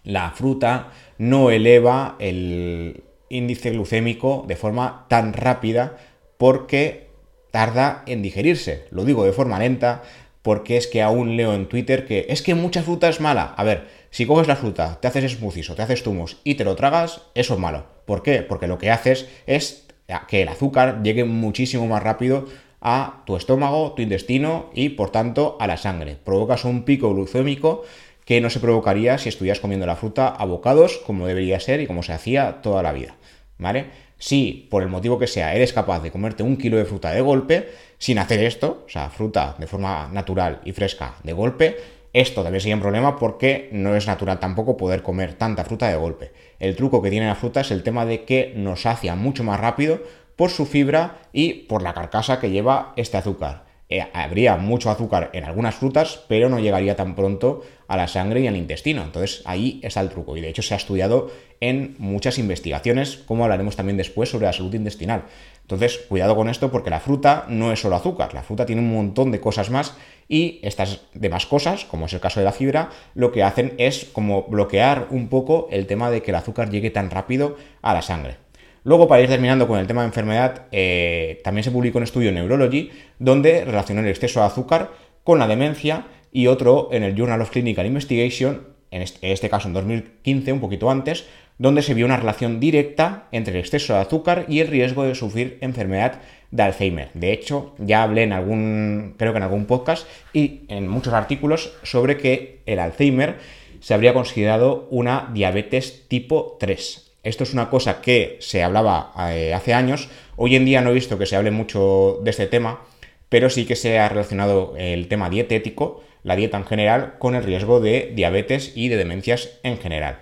la 0.04 0.32
fruta 0.32 0.92
no 1.18 1.50
eleva 1.50 2.16
el 2.20 3.04
índice 3.34 3.72
glucémico 3.72 4.46
de 4.48 4.56
forma 4.56 5.06
tan 5.10 5.34
rápida 5.34 5.98
porque 6.38 7.10
tarda 7.52 8.04
en 8.06 8.22
digerirse. 8.22 8.86
Lo 8.92 9.06
digo 9.06 9.26
de 9.26 9.34
forma 9.34 9.60
lenta 9.60 10.04
porque 10.42 10.78
es 10.78 10.88
que 10.88 11.02
aún 11.02 11.38
leo 11.38 11.54
en 11.54 11.68
Twitter 11.68 12.06
que 12.06 12.26
es 12.30 12.42
que 12.42 12.56
mucha 12.56 12.84
fruta 12.84 13.10
es 13.10 13.22
mala. 13.22 13.54
A 13.58 13.64
ver, 13.64 13.88
si 14.12 14.26
coges 14.26 14.48
la 14.48 14.56
fruta, 14.56 15.00
te 15.02 15.08
haces 15.08 15.32
smoothies 15.32 15.70
o 15.70 15.76
te 15.76 15.82
haces 15.82 16.04
zumos 16.04 16.38
y 16.44 16.56
te 16.56 16.66
lo 16.66 16.76
tragas, 16.76 17.22
eso 17.34 17.54
es 17.54 17.60
malo. 17.60 17.86
¿Por 18.06 18.24
qué? 18.24 18.42
Porque 18.42 18.68
lo 18.68 18.78
que 18.78 18.92
haces 18.92 19.28
es 19.48 19.88
que 20.28 20.42
el 20.42 20.50
azúcar 20.50 21.02
llegue 21.02 21.24
muchísimo 21.24 21.88
más 21.88 22.04
rápido 22.04 22.46
a 22.82 23.24
tu 23.26 23.38
estómago, 23.38 23.94
tu 23.94 24.02
intestino 24.02 24.70
y 24.74 24.90
por 24.90 25.10
tanto 25.10 25.58
a 25.60 25.68
la 25.68 25.78
sangre. 25.78 26.18
Provocas 26.22 26.66
un 26.66 26.84
pico 26.84 27.14
glucémico 27.14 27.84
que 28.26 28.42
no 28.42 28.50
se 28.50 28.60
provocaría 28.60 29.18
si 29.18 29.30
estuvieras 29.30 29.60
comiendo 29.60 29.86
la 29.86 29.96
fruta 29.96 30.28
a 30.28 30.46
bocados 30.46 30.98
como 31.06 31.28
debería 31.28 31.60
ser 31.60 31.82
y 31.82 31.88
como 31.88 32.04
se 32.04 32.14
hacía 32.14 32.62
toda 32.62 32.84
la 32.84 32.94
vida. 32.94 33.16
¿Vale? 33.58 33.88
Si 34.18 34.68
por 34.72 34.84
el 34.84 34.90
motivo 34.90 35.20
que 35.20 35.28
sea 35.28 35.54
eres 35.54 35.74
capaz 35.74 36.02
de 36.02 36.12
comerte 36.12 36.44
un 36.44 36.58
kilo 36.58 36.78
de 36.78 36.86
fruta 36.86 37.12
de 37.12 37.22
golpe, 37.22 37.70
sin 37.98 38.20
hacer 38.20 38.44
esto, 38.44 38.84
o 38.86 38.90
sea, 38.90 39.10
fruta 39.10 39.56
de 39.58 39.68
forma 39.68 40.10
natural 40.12 40.62
y 40.66 40.72
fresca 40.72 41.16
de 41.24 41.34
golpe, 41.34 41.78
esto 42.14 42.44
también 42.44 42.62
sería 42.62 42.76
un 42.76 42.82
problema 42.82 43.18
porque 43.18 43.70
no 43.72 43.96
es 43.96 44.06
natural 44.06 44.40
tampoco 44.40 44.78
poder 44.78 45.02
comer 45.02 45.34
tanta 45.34 45.66
fruta 45.66 45.90
de 45.90 45.96
golpe. 45.96 46.32
El 46.60 46.76
truco 46.76 47.02
que 47.02 47.10
tiene 47.10 47.26
la 47.26 47.36
fruta 47.36 47.62
es 47.62 47.72
el 47.72 47.84
tema 47.84 48.06
de 48.06 48.24
que 48.24 48.54
nos 48.56 48.84
sacia 48.84 49.16
mucho 49.16 49.44
más 49.44 49.60
rápido 49.60 50.00
por 50.36 50.52
su 50.52 50.66
fibra 50.66 51.18
y 51.34 51.54
por 51.66 51.82
la 51.82 51.94
carcasa 51.94 52.40
que 52.40 52.52
lleva 52.52 52.94
este 52.96 53.18
azúcar. 53.18 53.66
Eh, 53.90 54.08
habría 54.14 54.58
mucho 54.58 54.90
azúcar 54.90 55.32
en 55.34 55.44
algunas 55.44 55.76
frutas, 55.76 56.24
pero 56.28 56.50
no 56.50 56.60
llegaría 56.60 56.96
tan 56.96 57.16
pronto 57.16 57.64
a 57.94 57.98
la 57.98 58.08
sangre 58.08 58.42
y 58.42 58.48
al 58.48 58.58
intestino. 58.58 59.04
Entonces 59.04 59.42
ahí 59.46 59.80
está 59.84 60.02
el 60.02 60.10
truco. 60.10 60.36
Y 60.36 60.42
de 60.42 60.50
hecho 60.50 60.62
se 60.62 60.74
ha 60.74 60.78
estudiado 60.78 61.32
en 61.60 61.96
muchas 61.98 62.38
investigaciones, 62.40 63.18
como 63.18 63.44
hablaremos 63.44 63.76
también 63.76 63.98
después 63.98 64.30
sobre 64.30 64.46
la 64.46 64.54
salud 64.54 64.74
intestinal. 64.74 65.24
Entonces, 65.62 65.98
cuidado 66.10 66.36
con 66.36 66.50
esto 66.50 66.72
porque 66.72 66.90
la 66.90 67.00
fruta 67.00 67.46
no 67.48 67.72
es 67.72 67.80
solo 67.80 67.96
azúcar, 67.96 68.34
la 68.34 68.44
fruta 68.44 68.66
tiene 68.66 68.82
un 68.82 68.94
montón 68.94 69.32
de 69.32 69.40
cosas 69.40 69.70
más 69.70 69.96
y 70.28 70.60
estas 70.62 71.02
demás 71.14 71.46
cosas, 71.46 71.86
como 71.86 72.08
es 72.08 72.14
el 72.14 72.20
caso 72.20 72.42
de 72.42 72.46
la 72.46 72.52
fibra, 72.52 72.90
lo 73.16 73.32
que 73.32 73.44
hacen 73.44 73.74
es 73.78 74.06
como 74.12 74.44
bloquear 74.44 75.08
un 75.10 75.30
poco 75.30 75.70
el 75.72 75.88
tema 75.88 76.12
de 76.12 76.22
que 76.22 76.32
el 76.32 76.36
azúcar 76.36 76.70
llegue 76.70 76.90
tan 76.90 77.10
rápido 77.10 77.56
a 77.82 77.94
la 77.94 78.02
sangre. 78.02 78.38
Luego, 78.84 79.08
para 79.08 79.22
ir 79.22 79.30
terminando 79.30 79.66
con 79.66 79.80
el 79.80 79.88
tema 79.88 80.02
de 80.02 80.08
enfermedad, 80.08 80.64
eh, 80.74 81.40
también 81.46 81.64
se 81.64 81.72
publicó 81.72 82.00
un 82.00 82.04
estudio 82.04 82.30
en 82.30 82.36
Neurology 82.36 82.92
donde 83.18 83.64
relacionó 83.64 84.02
el 84.02 84.08
exceso 84.08 84.42
de 84.42 84.48
azúcar 84.48 84.92
con 85.24 85.40
la 85.40 85.48
demencia 85.48 86.08
y 86.34 86.48
otro 86.48 86.90
en 86.92 87.04
el 87.04 87.16
Journal 87.16 87.42
of 87.42 87.52
Clinical 87.52 87.86
Investigation, 87.86 88.68
en 88.92 89.04
este, 89.04 89.50
caso 89.50 89.68
en 89.68 89.74
2015, 89.76 90.52
un 90.52 90.60
poquito 90.60 90.90
antes, 90.90 91.26
donde 91.60 91.84
se 91.84 91.94
vio 91.94 92.06
una 92.06 92.18
relación 92.18 92.60
directa 92.60 93.28
entre 93.32 93.54
el 93.54 93.60
exceso 93.60 93.94
de 93.94 94.00
azúcar 94.00 94.46
y 94.50 94.60
el 94.60 94.68
riesgo 94.68 95.04
de 95.04 95.16
sufrir 95.16 95.60
enfermedad 95.62 96.20
de 96.50 96.64
Alzheimer. 96.64 97.10
De 97.14 97.32
hecho, 97.32 97.76
ya 97.78 98.04
hablé 98.04 98.24
en 98.24 98.34
algún, 98.34 99.16
creo 99.18 99.32
que 99.32 99.38
en 99.38 99.44
algún 99.44 99.66
podcast 99.66 100.08
y 100.34 100.62
en 100.68 100.88
muchos 100.88 101.14
artículos 101.14 101.74
sobre 101.84 102.18
que 102.18 102.62
el 102.66 102.80
Alzheimer 102.80 103.38
se 103.80 103.94
habría 103.94 104.14
considerado 104.14 104.88
una 104.90 105.30
diabetes 105.34 106.08
tipo 106.08 106.58
3. 106.60 107.12
Esto 107.24 107.44
es 107.44 107.54
una 107.54 107.70
cosa 107.70 108.02
que 108.02 108.38
se 108.42 108.64
hablaba 108.64 109.14
eh, 109.32 109.54
hace 109.54 109.74
años. 109.74 110.10
Hoy 110.36 110.56
en 110.56 110.66
día 110.66 110.82
no 110.82 110.90
he 110.90 110.94
visto 110.94 111.18
que 111.18 111.26
se 111.26 111.36
hable 111.36 111.52
mucho 111.52 112.20
de 112.24 112.32
este 112.32 112.48
tema, 112.48 112.82
pero 113.30 113.50
sí 113.50 113.66
que 113.66 113.76
se 113.76 114.00
ha 114.00 114.10
relacionado 114.10 114.74
el 114.78 115.08
tema 115.08 115.30
dietético, 115.30 116.04
la 116.24 116.36
dieta 116.36 116.58
en 116.58 116.66
general, 116.66 117.16
con 117.20 117.36
el 117.36 117.44
riesgo 117.44 117.80
de 117.80 118.12
diabetes 118.16 118.72
y 118.76 118.88
de 118.88 118.98
demencias 118.98 119.60
en 119.64 119.78
general. 119.78 120.20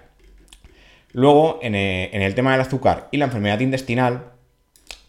Luego, 1.13 1.59
en, 1.61 1.75
eh, 1.75 2.09
el 2.13 2.35
tema 2.35 2.51
del 2.51 2.61
azúcar 2.61 3.07
y 3.11 3.17
la 3.17 3.25
enfermedad 3.25 3.59
intestinal, 3.59 4.31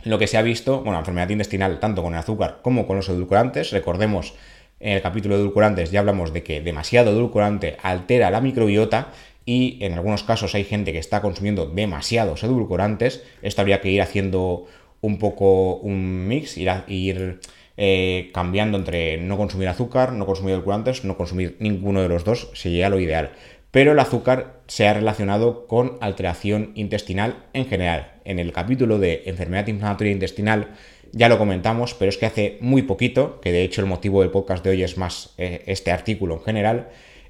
lo 0.04 0.18
que 0.18 0.26
se 0.26 0.36
ha 0.36 0.42
visto, 0.42 0.78
bueno, 0.78 0.92
la 0.92 0.98
enfermedad 1.00 1.28
intestinal 1.30 1.78
tanto 1.80 2.02
con 2.02 2.12
el 2.12 2.18
azúcar 2.18 2.58
como 2.62 2.86
con 2.86 2.96
los 2.96 3.08
edulcorantes, 3.08 3.70
recordemos 3.70 4.34
en 4.80 4.94
el 4.94 5.02
capítulo 5.02 5.36
de 5.36 5.42
edulcorantes 5.42 5.92
ya 5.92 6.00
hablamos 6.00 6.32
de 6.32 6.42
que 6.42 6.60
demasiado 6.60 7.12
edulcorante 7.12 7.76
altera 7.82 8.32
la 8.32 8.40
microbiota 8.40 9.12
y 9.44 9.78
en 9.80 9.92
algunos 9.92 10.24
casos 10.24 10.56
hay 10.56 10.64
gente 10.64 10.92
que 10.92 10.98
está 10.98 11.20
consumiendo 11.20 11.66
demasiados 11.66 12.42
edulcorantes, 12.42 13.22
esto 13.42 13.60
habría 13.60 13.80
que 13.80 13.90
ir 13.90 14.02
haciendo 14.02 14.66
un 15.00 15.18
poco 15.18 15.76
un 15.76 16.26
mix, 16.26 16.58
ir, 16.58 16.70
ir 16.88 17.40
eh, 17.76 18.30
cambiando 18.34 18.78
entre 18.78 19.18
no 19.18 19.36
consumir 19.36 19.68
azúcar, 19.68 20.12
no 20.12 20.26
consumir 20.26 20.52
edulcorantes, 20.52 21.04
no 21.04 21.16
consumir 21.16 21.56
ninguno 21.60 22.02
de 22.02 22.08
los 22.08 22.24
dos, 22.24 22.50
sería 22.54 22.88
lo 22.88 23.00
ideal. 23.00 23.32
Pero 23.70 23.92
el 23.92 23.98
azúcar 23.98 24.60
se 24.66 24.86
ha 24.86 24.94
relacionado 24.94 25.66
con 25.66 25.96
alteración 26.00 26.72
intestinal 26.74 27.46
en 27.54 27.66
general. 27.66 28.12
En 28.24 28.38
el 28.38 28.52
capítulo 28.52 28.98
de 28.98 29.22
enfermedad 29.26 29.66
inflamatoria 29.66 30.12
intestinal 30.12 30.74
ya 31.12 31.28
lo 31.28 31.38
comentamos, 31.38 31.94
pero 31.94 32.08
es 32.08 32.18
que 32.18 32.26
hace 32.26 32.58
muy 32.60 32.82
poquito, 32.82 33.40
que 33.40 33.52
de 33.52 33.62
hecho 33.62 33.80
el 33.80 33.86
motivo 33.86 34.20
del 34.20 34.30
podcast 34.30 34.64
de 34.64 34.70
hoy 34.70 34.82
es 34.82 34.96
más 34.96 35.34
eh, 35.38 35.62
este 35.66 35.90
artículo 35.90 36.34
en 36.34 36.42
general, 36.42 36.88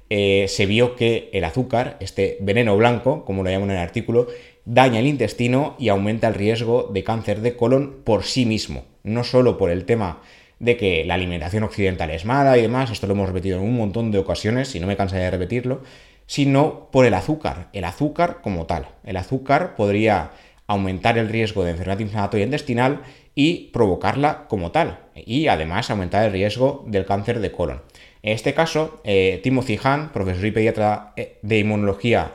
eh, 0.09 0.45
se 0.47 0.65
vio 0.65 0.95
que 0.95 1.29
el 1.33 1.43
azúcar, 1.43 1.97
este 1.99 2.37
veneno 2.39 2.77
blanco, 2.77 3.25
como 3.25 3.43
lo 3.43 3.49
llaman 3.49 3.71
en 3.71 3.77
el 3.77 3.81
artículo, 3.81 4.27
daña 4.65 4.99
el 4.99 5.07
intestino 5.07 5.75
y 5.79 5.89
aumenta 5.89 6.27
el 6.27 6.35
riesgo 6.35 6.89
de 6.93 7.03
cáncer 7.03 7.41
de 7.41 7.55
colon 7.55 8.01
por 8.03 8.23
sí 8.23 8.45
mismo, 8.45 8.85
no 9.03 9.23
solo 9.23 9.57
por 9.57 9.69
el 9.69 9.85
tema 9.85 10.21
de 10.59 10.77
que 10.77 11.03
la 11.03 11.15
alimentación 11.15 11.63
occidental 11.63 12.09
es 12.11 12.25
mala 12.25 12.57
y 12.57 12.61
demás, 12.61 12.89
esto 12.89 13.07
lo 13.07 13.13
hemos 13.13 13.27
repetido 13.27 13.57
en 13.57 13.63
un 13.63 13.75
montón 13.75 14.11
de 14.11 14.19
ocasiones 14.19 14.73
y 14.75 14.79
no 14.79 14.87
me 14.87 14.95
cansaré 14.95 15.23
de 15.23 15.31
repetirlo, 15.31 15.81
sino 16.25 16.89
por 16.91 17.05
el 17.05 17.13
azúcar, 17.13 17.67
el 17.73 17.83
azúcar 17.83 18.39
como 18.41 18.65
tal. 18.65 18.87
El 19.03 19.17
azúcar 19.17 19.75
podría 19.75 20.31
aumentar 20.67 21.17
el 21.17 21.27
riesgo 21.27 21.63
de 21.63 21.71
enfermedad 21.71 21.99
inflamatoria 21.99 22.45
intestinal 22.45 23.01
y 23.35 23.71
provocarla 23.73 24.45
como 24.47 24.71
tal, 24.71 24.99
y 25.15 25.47
además 25.47 25.89
aumentar 25.89 26.25
el 26.25 26.31
riesgo 26.31 26.85
del 26.87 27.05
cáncer 27.05 27.39
de 27.39 27.51
colon. 27.51 27.81
En 28.21 28.33
este 28.33 28.53
caso, 28.53 29.01
eh, 29.03 29.41
Timothy 29.43 29.77
Hahn, 29.83 30.11
profesor 30.13 30.45
y 30.45 30.51
pediatra 30.51 31.11
eh, 31.17 31.39
de 31.41 31.59
inmunología, 31.59 32.31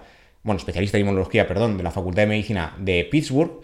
bueno, 0.48 0.58
especialista 0.58 0.96
en 0.96 1.02
inmunología, 1.02 1.46
perdón, 1.46 1.76
de 1.76 1.82
la 1.82 1.90
Facultad 1.90 2.22
de 2.22 2.28
Medicina 2.28 2.74
de 2.78 3.04
Pittsburgh, 3.04 3.60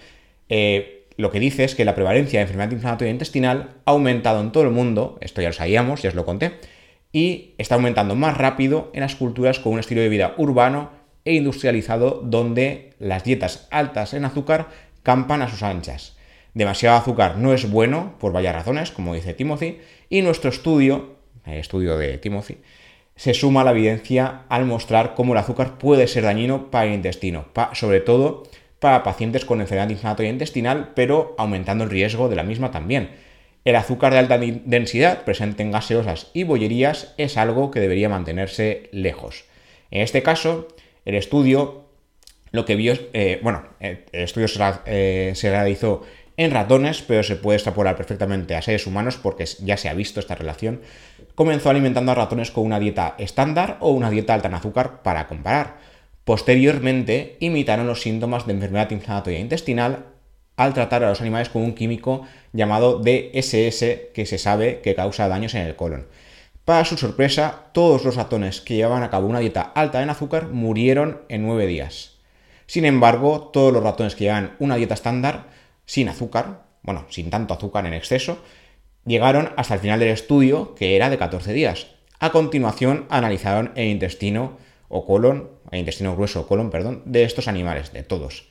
eh, 0.49 1.07
lo 1.17 1.31
que 1.31 1.41
dice 1.41 1.64
es 1.64 1.75
que 1.75 1.85
la 1.85 1.95
prevalencia 1.95 2.38
de 2.38 2.43
enfermedad 2.43 2.71
inflamatoria 2.71 3.11
intestinal 3.11 3.76
ha 3.87 3.93
aumentado 3.93 4.41
en 4.41 4.53
todo 4.53 4.64
el 4.64 4.71
mundo, 4.71 5.17
esto 5.21 5.41
ya 5.41 5.49
lo 5.49 5.55
sabíamos, 5.55 6.03
ya 6.03 6.11
os 6.11 6.14
lo 6.14 6.26
conté, 6.26 6.53
y 7.11 7.55
está 7.57 7.76
aumentando 7.76 8.14
más 8.17 8.37
rápido 8.37 8.91
en 8.93 9.00
las 9.00 9.14
culturas 9.14 9.61
con 9.61 9.73
un 9.73 9.79
estilo 9.79 10.03
de 10.03 10.11
vida 10.11 10.35
urbano 10.37 10.91
e 11.25 11.33
industrializado 11.35 12.21
donde 12.23 12.93
las 12.99 13.25
dietas 13.25 13.67
altas 13.71 14.12
en 14.12 14.26
azúcar 14.26 14.69
campan 15.03 15.41
a 15.41 15.49
sus 15.49 15.62
anchas. 15.62 16.19
Demasiado 16.53 16.97
azúcar 16.99 17.38
no 17.38 17.55
es 17.55 17.71
bueno 17.71 18.14
por 18.21 18.33
varias 18.33 18.55
razones, 18.55 18.91
como 18.91 19.14
dice 19.14 19.33
Timothy, 19.33 19.79
y 20.11 20.21
nuestro 20.21 20.50
estudio, 20.50 21.17
el 21.47 21.59
estudio 21.59 21.97
de 21.97 22.19
Timothy, 22.19 22.59
se 23.16 23.35
suma 23.35 23.64
la 23.64 23.71
evidencia 23.71 24.42
al 24.49 24.64
mostrar 24.64 25.14
cómo 25.14 25.33
el 25.33 25.38
azúcar 25.38 25.78
puede 25.78 26.06
ser 26.09 26.25
dañino 26.25 26.71
para 26.71 26.87
el 26.87 26.94
intestino, 26.94 27.47
sobre 27.73 28.00
todo 28.00 28.44
para 28.78 29.02
pacientes 29.02 29.44
con 29.44 29.61
enfermedad 29.61 29.88
inflamatoria 29.88 30.30
intestinal, 30.30 30.92
pero 30.94 31.35
aumentando 31.38 31.85
el 31.85 31.90
riesgo 31.90 32.28
de 32.28 32.37
la 32.37 32.42
misma 32.42 32.71
también. 32.71 33.11
El 33.64 33.76
azúcar 33.76 34.12
de 34.12 34.18
alta 34.18 34.38
densidad 34.38 35.23
presente 35.25 35.62
en 35.62 35.71
gaseosas 35.71 36.30
y 36.35 36.44
bollerías 36.44 37.14
es 37.16 37.38
algo 37.38 37.71
que 37.71 37.80
debería 37.80 38.11
mantenerse 38.11 38.90
lejos. 38.92 39.47
En 39.90 40.02
este 40.02 40.23
caso, 40.23 40.68
el 41.06 41.14
estudio 41.14 41.85
lo 42.54 42.64
que 42.64 42.76
vio, 42.76 42.94
eh, 43.12 43.40
bueno, 43.42 43.64
el 43.80 44.04
estudio 44.12 44.47
eh, 44.87 45.33
se, 45.35 45.50
realizó 45.50 46.02
en 46.37 46.50
ratones, 46.50 47.03
pero 47.03 47.23
se 47.23 47.37
puede 47.37 47.57
extrapolar 47.57 47.97
perfectamente 47.97 48.57
a 48.57 48.62
seres 48.62 48.87
humanos 48.87 49.19
porque 49.23 49.45
ya 49.61 49.76
se 49.76 49.88
ha 49.88 49.95
visto 49.95 50.21
esta 50.21 50.35
relación. 50.35 50.81
Comenzó 51.35 51.71
alimentando 51.71 52.12
a 52.12 52.17
ratones 52.17 52.50
con 52.50 52.64
una 52.64 52.81
dieta 52.81 53.14
estándar 53.19 53.76
o 53.81 53.91
una 53.91 54.11
dieta 54.11 54.35
alta 54.35 54.49
en 54.49 54.55
azúcar 54.55 55.03
para 55.03 55.29
comparar. 55.29 55.76
Posteriormente, 56.25 57.37
imitaron 57.41 57.87
los 57.87 58.00
síntomas 58.00 58.47
de 58.47 58.55
enfermedad 58.55 58.91
inflamatoria 58.91 59.38
intestinal 59.38 60.07
al 60.57 60.75
tratar 60.75 61.05
a 61.05 61.09
los 61.09 61.21
animales 61.21 61.49
con 61.49 61.62
un 61.62 61.75
químico 61.75 62.23
llamado 62.53 63.00
DSS 63.00 63.85
que 64.14 64.25
se 64.26 64.38
sabe 64.38 64.81
que 64.81 64.95
causa 64.95 65.29
daños 65.29 65.55
en 65.55 65.62
el 65.62 65.76
colon. 65.76 66.07
Para 66.64 66.85
su 66.85 66.97
sorpresa, 66.97 67.67
todos 67.73 68.05
los 68.05 68.17
ratones 68.17 68.61
que 68.61 68.76
llevaban 68.76 69.03
a 69.03 69.11
cabo 69.11 69.26
una 69.26 69.41
dieta 69.41 69.61
alta 69.61 70.03
en 70.03 70.11
azúcar 70.11 70.49
murieron 70.49 71.21
en 71.29 71.43
nueve 71.43 71.67
días. 71.67 72.12
Sin 72.67 72.87
embargo, 72.87 73.50
todos 73.53 73.73
los 73.73 73.83
ratones 73.83 74.14
que 74.14 74.25
llevan 74.25 74.53
una 74.59 74.76
dieta 74.76 74.95
estándar 74.95 75.49
sin 75.87 76.09
azúcar, 76.09 76.64
bueno, 76.83 77.07
sin 77.09 77.31
tanto 77.31 77.55
azúcar 77.55 77.87
en 77.87 77.95
exceso, 77.95 78.38
llegaron 79.07 79.53
hasta 79.57 79.75
el 79.75 79.81
final 79.81 80.00
del 80.00 80.11
estudio, 80.11 80.75
que 80.75 80.97
era 80.97 81.11
de 81.11 81.19
14 81.19 81.53
días. 81.53 81.88
A 82.21 82.31
continuación, 82.31 83.07
analizaron 83.11 83.73
el 83.75 83.88
intestino 83.88 84.59
o 84.88 85.05
colon, 85.07 85.50
el 85.71 85.81
intestino 85.81 86.14
grueso 86.14 86.43
o 86.43 86.47
colon, 86.47 86.71
perdón, 86.71 87.03
de 87.05 87.25
estos 87.25 87.49
animales, 87.49 87.93
de 87.93 88.03
todos. 88.03 88.49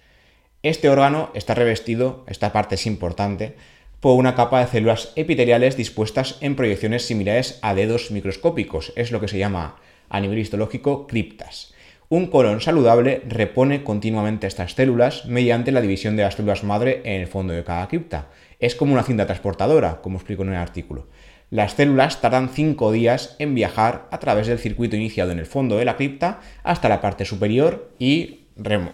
Este 0.62 0.90
órgano 0.90 1.30
está 1.34 1.56
revestido, 1.56 2.24
esta 2.28 2.54
parte 2.54 2.76
es 2.76 2.86
importante, 2.86 3.56
por 4.00 4.18
una 4.18 4.36
capa 4.36 4.60
de 4.60 4.68
células 4.68 5.14
epiteliales 5.16 5.78
dispuestas 5.78 6.38
en 6.42 6.56
proyecciones 6.56 7.06
similares 7.06 7.60
a 7.62 7.74
dedos 7.74 8.12
microscópicos, 8.12 8.92
es 8.96 9.12
lo 9.12 9.22
que 9.22 9.30
se 9.30 9.38
llama 9.38 9.78
a 10.10 10.20
nivel 10.20 10.40
histológico 10.40 11.08
criptas. 11.08 11.73
Un 12.14 12.28
colon 12.28 12.62
saludable 12.62 13.24
repone 13.28 13.84
continuamente 13.84 14.46
estas 14.46 14.74
células 14.76 15.26
mediante 15.26 15.72
la 15.72 15.82
división 15.82 16.16
de 16.16 16.22
las 16.22 16.36
células 16.36 16.64
madre 16.64 17.02
en 17.06 17.22
el 17.22 17.26
fondo 17.26 17.54
de 17.54 17.64
cada 17.64 17.88
cripta. 17.88 18.28
Es 18.60 18.76
como 18.76 18.94
una 18.94 19.02
cinta 19.02 19.26
transportadora, 19.26 20.00
como 20.00 20.18
explico 20.20 20.44
en 20.44 20.50
el 20.50 20.58
artículo. 20.58 21.08
Las 21.50 21.74
células 21.74 22.22
tardan 22.22 22.50
5 22.50 22.92
días 22.92 23.36
en 23.40 23.56
viajar 23.56 24.08
a 24.12 24.20
través 24.20 24.46
del 24.46 24.60
circuito 24.60 24.96
iniciado 24.96 25.32
en 25.32 25.40
el 25.40 25.48
fondo 25.48 25.76
de 25.76 25.86
la 25.86 25.96
cripta 25.96 26.40
hasta 26.62 26.88
la 26.88 27.02
parte 27.02 27.26
superior 27.26 27.90
y 27.98 28.42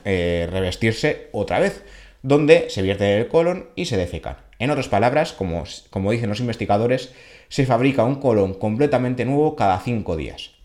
eh, 0.05 0.47
revestirse 0.49 1.27
otra 1.33 1.59
vez, 1.59 1.83
donde 2.23 2.69
se 2.69 2.81
vierte 2.83 3.17
el 3.17 3.27
colon 3.27 3.67
y 3.75 3.87
se 3.87 3.97
defecan. 3.97 4.37
En 4.59 4.71
otras 4.71 4.87
palabras, 4.87 5.33
como, 5.33 5.65
como 5.89 6.13
dicen 6.13 6.29
los 6.29 6.39
investigadores, 6.39 7.13
se 7.49 7.65
fabrica 7.65 8.05
un 8.05 8.15
colon 8.15 8.53
completamente 8.53 9.25
nuevo 9.25 9.57
cada 9.57 9.77
5 9.81 10.15
días. 10.15 10.58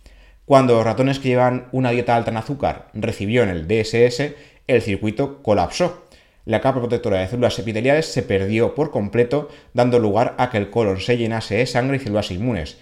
Cuando 0.47 0.75
los 0.75 0.85
ratones 0.85 1.19
que 1.19 1.29
llevan 1.29 1.69
una 1.73 1.91
dieta 1.91 2.15
alta 2.15 2.31
en 2.31 2.37
azúcar 2.37 2.89
recibieron 2.95 3.49
el 3.49 3.67
DSS, 3.67 4.35
el 4.67 4.83
circuito 4.83 5.43
colapsó. 5.43 6.05
La 6.45 6.61
capa 6.61 6.81
protectora 6.81 7.21
de 7.21 7.29
células 7.29 7.59
epiteliales 7.59 8.07
se 8.07 8.23
perdió 8.23 8.75
por 8.75 8.91
completo, 8.91 9.49
dando 9.73 9.99
lugar 9.99 10.35
a 10.37 10.51
que 10.51 10.59
el 10.59 10.71
colon 10.71 11.01
se 11.01 11.17
llenase 11.17 11.57
de 11.57 11.67
sangre 11.67 11.97
y 11.97 12.01
células 12.01 12.31
inmunes, 12.31 12.77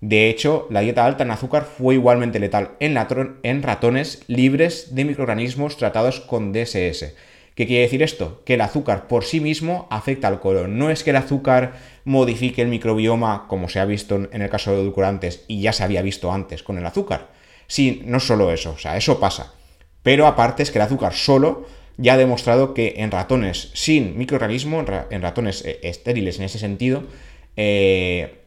de 0.00 0.28
hecho, 0.28 0.68
la 0.70 0.80
dieta 0.80 1.04
alta 1.04 1.24
en 1.24 1.32
azúcar 1.32 1.64
fue 1.64 1.94
igualmente 1.94 2.38
letal 2.38 2.72
en, 2.78 3.62
ratones 3.62 4.22
libres 4.28 4.94
de 4.94 5.04
microorganismos 5.04 5.76
tratados 5.76 6.20
con 6.20 6.52
DSS. 6.52 7.14
¿Qué 7.58 7.66
quiere 7.66 7.82
decir 7.82 8.04
esto? 8.04 8.40
Que 8.44 8.54
el 8.54 8.60
azúcar 8.60 9.08
por 9.08 9.24
sí 9.24 9.40
mismo 9.40 9.88
afecta 9.90 10.28
al 10.28 10.38
colon. 10.38 10.78
No 10.78 10.90
es 10.90 11.02
que 11.02 11.10
el 11.10 11.16
azúcar 11.16 11.72
modifique 12.04 12.62
el 12.62 12.68
microbioma, 12.68 13.48
como 13.48 13.68
se 13.68 13.80
ha 13.80 13.84
visto 13.84 14.14
en 14.30 14.42
el 14.42 14.48
caso 14.48 14.70
de 14.70 14.80
edulcorantes 14.80 15.44
y 15.48 15.60
ya 15.60 15.72
se 15.72 15.82
había 15.82 16.00
visto 16.02 16.30
antes 16.30 16.62
con 16.62 16.78
el 16.78 16.86
azúcar. 16.86 17.30
Sí, 17.66 18.02
no 18.04 18.20
solo 18.20 18.52
eso, 18.52 18.74
o 18.76 18.78
sea, 18.78 18.96
eso 18.96 19.18
pasa. 19.18 19.54
Pero 20.04 20.28
aparte 20.28 20.62
es 20.62 20.70
que 20.70 20.78
el 20.78 20.84
azúcar 20.84 21.14
solo 21.14 21.66
ya 21.96 22.12
ha 22.12 22.16
demostrado 22.16 22.74
que 22.74 22.94
en 22.98 23.10
ratones 23.10 23.72
sin 23.74 24.16
microorganismo, 24.16 24.84
en 25.10 25.20
ratones 25.20 25.64
eh, 25.64 25.80
estériles 25.82 26.38
en 26.38 26.44
ese 26.44 26.60
sentido, 26.60 27.02
eh, 27.56 28.38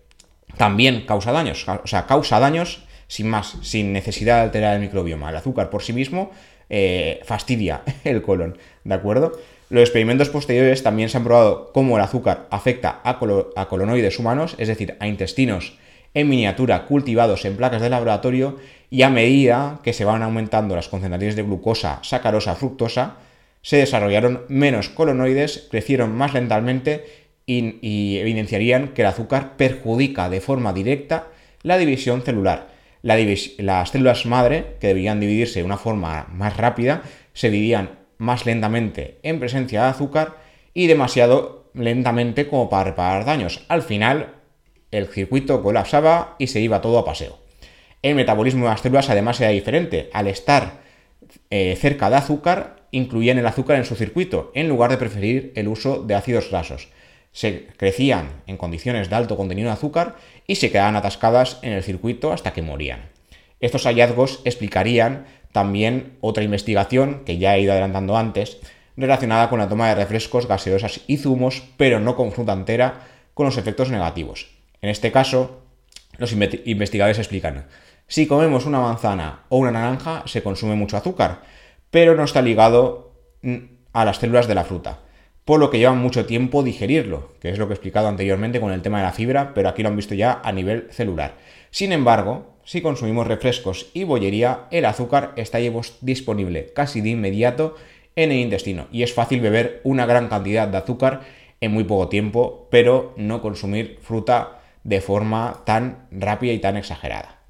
también 0.56 1.06
causa 1.06 1.34
daños. 1.34 1.68
O 1.68 1.88
sea, 1.88 2.06
causa 2.08 2.40
daños 2.40 2.86
sin 3.10 3.28
más, 3.28 3.58
sin 3.62 3.92
necesidad 3.92 4.38
de 4.38 4.44
alterar 4.44 4.76
el 4.76 4.82
microbioma. 4.82 5.32
El 5.32 5.36
azúcar 5.36 5.70
por 5.70 5.84
sí 5.84 5.92
mismo 5.92 6.32
eh, 6.72 7.20
fastidia 7.24 7.84
el 8.04 8.24
colon, 8.24 8.58
¿de 8.84 8.96
acuerdo? 8.96 9.34
Los 9.70 9.84
experimentos 9.84 10.30
posteriores 10.30 10.82
también 10.82 11.10
se 11.10 11.18
han 11.18 11.24
probado 11.24 11.72
cómo 11.72 11.98
el 11.98 12.04
azúcar 12.04 12.48
afecta 12.50 13.02
a, 13.04 13.20
a 13.56 13.68
colonoides 13.68 14.18
humanos, 14.18 14.56
es 14.58 14.68
decir, 14.68 14.98
a 15.00 15.08
intestinos 15.08 15.78
en 16.14 16.28
miniatura 16.28 16.86
cultivados 16.88 17.46
en 17.46 17.56
placas 17.56 17.82
de 17.82 17.90
laboratorio 17.90 18.58
y 18.90 19.04
a 19.04 19.10
medida 19.10 19.80
que 19.84 19.94
se 19.94 20.04
van 20.04 20.24
aumentando 20.24 20.76
las 20.76 20.90
concentraciones 20.90 21.36
de 21.36 21.44
glucosa, 21.44 22.00
sacarosa, 22.02 22.56
fructosa, 22.56 23.18
se 23.62 23.78
desarrollaron 23.78 24.42
menos 24.50 24.90
colonoides, 24.90 25.68
crecieron 25.70 26.16
más 26.16 26.34
lentamente 26.34 27.06
y, 27.46 28.18
evidenciarían 28.18 28.90
que 28.90 29.02
el 29.02 29.08
azúcar 29.08 29.58
perjudica 29.58 30.30
de 30.30 30.42
forma 30.42 30.74
directa 30.74 31.28
la 31.64 31.78
división 31.78 32.22
celular. 32.22 32.70
Las 33.02 33.90
células 33.90 34.26
madre, 34.26 34.78
que 34.80 34.88
deberían 34.88 35.20
dividirse 35.20 35.60
de 35.60 35.66
una 35.66 35.78
forma 35.78 36.28
más 36.32 36.58
rápida, 36.58 37.04
se 37.34 37.50
dividían 37.50 38.00
más 38.18 38.46
lentamente 38.46 39.20
en 39.24 39.40
presencia 39.40 39.84
de 39.84 39.90
azúcar 39.90 40.38
y 40.74 40.88
demasiado 40.88 41.72
lentamente 41.74 42.48
como 42.48 42.70
para 42.70 42.86
reparar 42.86 43.26
daños. 43.26 43.66
Al 43.68 43.82
final, 43.82 44.36
el 44.92 45.08
circuito 45.08 45.64
colapsaba 45.64 46.36
y 46.38 46.48
se 46.48 46.60
iba 46.60 46.82
todo 46.82 47.00
a 47.00 47.06
paseo. 47.06 47.40
El 48.02 48.16
metabolismo 48.16 48.66
de 48.66 48.72
las 48.72 48.82
células 48.82 49.10
además 49.10 49.40
era 49.42 49.52
diferente. 49.52 50.10
Al 50.14 50.28
estar 50.28 50.82
eh, 51.50 51.76
cerca 51.80 52.10
de 52.10 52.18
azúcar, 52.18 52.88
incluían 52.92 53.38
el 53.38 53.48
azúcar 53.48 53.78
en 53.78 53.86
su 53.86 53.96
circuito, 53.96 54.52
en 54.54 54.68
lugar 54.68 54.92
de 54.92 54.98
preferir 54.98 55.54
el 55.56 55.68
uso 55.68 56.04
de 56.04 56.16
ácidos 56.16 56.50
grasos 56.50 56.90
se 57.32 57.68
crecían 57.78 58.42
en 58.48 58.58
condiciones 58.58 59.10
de 59.10 59.16
alto 59.16 59.38
contenido 59.38 59.68
de 59.68 59.74
azúcar 59.74 60.16
y 60.48 60.56
se 60.56 60.72
quedaban 60.72 60.96
atascadas 60.96 61.60
en 61.62 61.74
el 61.74 61.84
circuito 61.84 62.34
hasta 62.34 62.54
que 62.54 62.62
morían. 62.62 63.10
Estos 63.60 63.86
hallazgos 63.86 64.42
explicarían 64.44 65.26
también 65.52 66.18
otra 66.22 66.44
investigación 66.44 67.24
que 67.26 67.38
ya 67.38 67.56
he 67.56 67.62
ido 67.62 67.72
adelantando 67.72 68.18
antes, 68.18 68.58
relacionada 68.98 69.50
con 69.50 69.60
la 69.60 69.70
toma 69.70 69.90
de 69.90 69.96
refrescos, 69.96 70.48
gaseosas 70.48 71.02
y 71.08 71.18
zumos, 71.18 71.64
pero 71.78 72.00
no 72.00 72.16
con 72.16 72.32
fruta 72.32 72.54
entera, 72.54 73.08
con 73.34 73.46
los 73.46 73.58
efectos 73.58 73.90
negativos. 73.90 74.52
En 74.82 74.90
este 74.90 75.12
caso, 75.12 75.62
los 76.18 76.34
investigadores 76.34 77.18
explican, 77.18 77.68
si 78.08 78.28
comemos 78.28 78.66
una 78.66 78.82
manzana 78.82 79.44
o 79.50 79.58
una 79.58 79.72
naranja 79.72 80.24
se 80.26 80.44
consume 80.44 80.76
mucho 80.76 80.98
azúcar, 80.98 81.42
pero 81.92 82.16
no 82.16 82.24
está 82.24 82.42
ligado 82.42 83.14
mm, 83.42 83.58
a 83.94 84.06
las 84.06 84.18
células 84.18 84.48
de 84.48 84.56
la 84.56 84.66
fruta 84.66 85.00
por 85.52 85.60
lo 85.60 85.70
que 85.70 85.80
llevan 85.80 85.98
mucho 85.98 86.26
tiempo 86.26 86.64
digerirlo, 86.64 87.34
que 87.42 87.50
es 87.50 87.58
lo 87.58 87.68
que 87.68 87.74
he 87.74 87.76
explicado 87.76 88.08
anteriormente 88.08 88.62
con 88.62 88.72
el 88.72 88.82
tema 88.82 89.00
de 89.00 89.04
la 89.04 89.12
fibra, 89.12 89.54
pero 89.54 89.68
aquí 89.68 89.84
lo 89.84 89.90
han 89.90 89.98
visto 89.98 90.16
ya 90.16 90.40
a 90.42 90.54
nivel 90.54 90.88
celular. 90.92 91.34
Sin 91.72 91.92
embargo, 91.92 92.56
si 92.64 92.80
consumimos 92.80 93.28
refrescos 93.28 93.88
y 93.94 94.06
bollería, 94.06 94.68
el 94.72 94.86
azúcar 94.86 95.34
está 95.36 95.58
disponible 96.00 96.72
casi 96.74 97.02
de 97.02 97.10
inmediato 97.10 97.76
en 98.16 98.32
el 98.32 98.38
intestino 98.38 98.88
y 98.94 99.04
es 99.04 99.14
fácil 99.14 99.42
beber 99.42 99.82
una 99.84 100.06
gran 100.06 100.30
cantidad 100.30 100.70
de 100.70 100.78
azúcar 100.78 101.24
en 101.60 101.74
muy 101.74 101.84
poco 101.84 102.08
tiempo, 102.08 102.70
pero 102.72 103.14
no 103.18 103.42
consumir 103.42 104.00
fruta 104.02 104.62
de 104.86 105.02
forma 105.02 105.64
tan 105.66 106.08
rápida 106.12 106.54
y 106.54 106.60
tan 106.60 106.78
exagerada. 106.78 107.42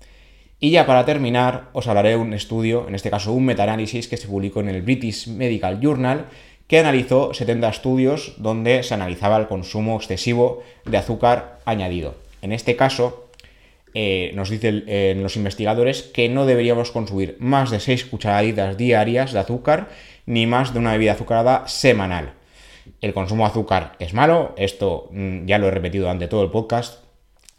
Y 0.60 0.72
ya 0.72 0.88
para 0.88 1.06
terminar, 1.06 1.70
os 1.74 1.88
hablaré 1.88 2.10
de 2.10 2.16
un 2.16 2.34
estudio, 2.34 2.88
en 2.88 2.96
este 2.96 3.12
caso 3.12 3.32
un 3.32 3.46
metaanálisis 3.46 4.08
que 4.08 4.18
se 4.18 4.28
publicó 4.28 4.60
en 4.60 4.70
el 4.70 4.82
British 4.82 5.28
Medical 5.28 5.80
Journal, 5.80 6.26
que 6.72 6.80
analizó 6.80 7.34
70 7.34 7.68
estudios 7.68 8.32
donde 8.38 8.82
se 8.84 8.94
analizaba 8.94 9.36
el 9.36 9.48
consumo 9.48 9.98
excesivo 9.98 10.64
de 10.86 10.96
azúcar 10.96 11.60
añadido. 11.66 12.16
En 12.42 12.54
este 12.54 12.78
caso, 12.78 13.28
eh, 13.94 14.32
nos 14.36 14.50
dicen 14.50 14.86
eh, 14.88 15.14
los 15.22 15.36
investigadores 15.36 16.02
que 16.02 16.30
no 16.30 16.46
deberíamos 16.46 16.92
consumir 16.92 17.36
más 17.40 17.72
de 17.72 17.82
6 17.82 18.06
cucharaditas 18.06 18.78
diarias 18.78 19.34
de 19.34 19.40
azúcar 19.40 19.90
ni 20.26 20.48
más 20.48 20.72
de 20.72 20.80
una 20.80 20.94
bebida 20.94 21.12
azucarada 21.12 21.68
semanal. 21.68 22.36
El 23.02 23.14
consumo 23.14 23.44
de 23.44 23.50
azúcar 23.50 23.98
es 24.00 24.14
malo, 24.14 24.56
esto 24.56 25.10
mm, 25.12 25.48
ya 25.48 25.58
lo 25.58 25.68
he 25.68 25.72
repetido 25.72 26.10
ante 26.10 26.30
todo 26.30 26.42
el 26.42 26.52
podcast, 26.52 27.04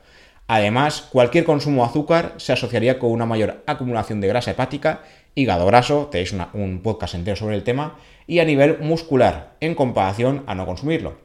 Además, 0.47 1.07
cualquier 1.09 1.45
consumo 1.45 1.83
de 1.83 1.89
azúcar 1.89 2.33
se 2.35 2.51
asociaría 2.51 2.99
con 2.99 3.11
una 3.11 3.25
mayor 3.25 3.63
acumulación 3.65 4.19
de 4.19 4.27
grasa 4.27 4.51
hepática, 4.51 5.01
hígado 5.35 5.65
graso, 5.65 6.07
tenéis 6.11 6.35
un 6.53 6.81
podcast 6.81 7.15
entero 7.15 7.35
sobre 7.35 7.55
el 7.55 7.63
tema, 7.63 7.97
y 8.27 8.39
a 8.39 8.45
nivel 8.45 8.79
muscular, 8.79 9.55
en 9.59 9.75
comparación 9.75 10.43
a 10.47 10.55
no 10.55 10.65
consumirlo. 10.65 11.17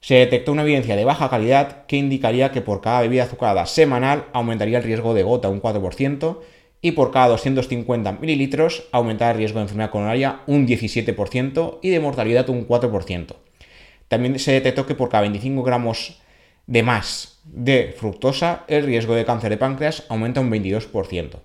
Se 0.00 0.14
detectó 0.14 0.52
una 0.52 0.62
evidencia 0.62 0.96
de 0.96 1.04
baja 1.04 1.28
calidad 1.28 1.86
que 1.86 1.96
indicaría 1.96 2.52
que 2.52 2.60
por 2.60 2.80
cada 2.80 3.00
bebida 3.00 3.24
azucarada 3.24 3.66
semanal 3.66 4.26
aumentaría 4.32 4.78
el 4.78 4.84
riesgo 4.84 5.12
de 5.12 5.24
gota 5.24 5.48
un 5.48 5.60
4% 5.60 6.38
y 6.80 6.92
por 6.92 7.10
cada 7.10 7.28
250 7.28 8.12
mililitros 8.12 8.84
aumentaría 8.92 9.32
el 9.32 9.38
riesgo 9.38 9.58
de 9.58 9.64
enfermedad 9.64 9.90
coronaria 9.90 10.40
un 10.46 10.68
17% 10.68 11.78
y 11.82 11.90
de 11.90 12.00
mortalidad 12.00 12.48
un 12.48 12.68
4%. 12.68 13.34
También 14.06 14.38
se 14.38 14.52
detectó 14.52 14.86
que 14.86 14.94
por 14.94 15.08
cada 15.08 15.22
25 15.22 15.62
gramos 15.64 16.22
de 16.66 16.82
más 16.82 17.40
de 17.44 17.94
fructosa 17.96 18.64
el 18.68 18.84
riesgo 18.84 19.14
de 19.14 19.24
cáncer 19.24 19.50
de 19.50 19.56
páncreas 19.56 20.04
aumenta 20.08 20.40
un 20.40 20.50
22%. 20.50 21.40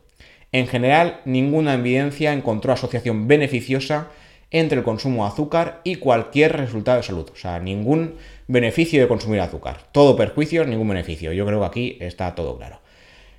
En 0.54 0.68
general, 0.68 1.20
ninguna 1.26 1.74
evidencia 1.74 2.32
encontró 2.32 2.72
asociación 2.72 3.28
beneficiosa 3.28 4.10
entre 4.52 4.78
el 4.78 4.84
consumo 4.84 5.24
de 5.24 5.32
azúcar 5.32 5.82
y 5.84 5.96
cualquier 5.96 6.56
resultado 6.56 6.98
de 6.98 7.04
salud. 7.04 7.28
O 7.34 7.36
sea, 7.36 7.60
ningún 7.60 8.16
beneficio 8.48 9.02
de 9.02 9.08
consumir 9.08 9.42
azúcar. 9.42 9.88
Todo 9.92 10.16
perjuicio, 10.16 10.64
ningún 10.64 10.90
beneficio. 10.90 11.34
Yo 11.34 11.46
creo 11.48 11.60
que 11.60 11.66
aquí 11.66 11.98
está 12.00 12.36
todo 12.36 12.56
claro. 12.58 12.80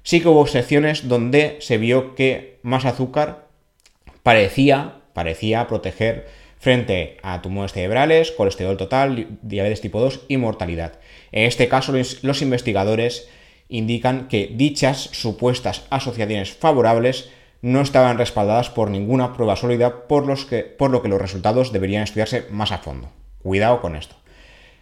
Sí 0.03 0.21
que 0.21 0.29
hubo 0.29 0.45
secciones 0.49 1.09
donde 1.09 1.57
se 1.61 1.79
vio 1.79 2.17
que 2.17 2.59
más 2.63 2.85
azúcar 2.85 3.47
parecía, 4.25 4.97
parecía 5.13 5.69
proteger 5.69 6.27
frente 6.59 7.19
a 7.23 7.43
tumores 7.43 7.73
cerebrales, 7.73 8.33
colesterol 8.33 8.77
total, 8.77 9.29
diabetes 9.43 9.81
tipo 9.81 10.01
2 10.01 10.23
y 10.27 10.37
mortalidad. 10.37 10.99
En 11.31 11.45
este 11.45 11.69
caso, 11.69 11.93
los 11.93 12.43
investigadores 12.43 13.29
indican 13.69 14.29
que 14.29 14.53
dichas 14.55 15.11
supuestas 15.13 15.87
asociaciones 15.91 16.53
favorables 16.53 17.31
no 17.63 17.81
estaban 17.81 18.19
respaldadas 18.19 18.69
por 18.69 18.91
ninguna 18.91 19.33
prueba 19.33 19.57
sólida, 19.57 20.07
por, 20.07 20.27
lo 20.27 21.03
que 21.03 21.09
los 21.09 21.21
resultados 21.21 21.73
deberían 21.73 22.03
estudiarse 22.03 22.47
más 22.51 22.73
a 22.73 22.79
fondo. 22.79 23.11
Cuidado 23.43 23.81
con 23.81 23.97
esto. 23.97 24.17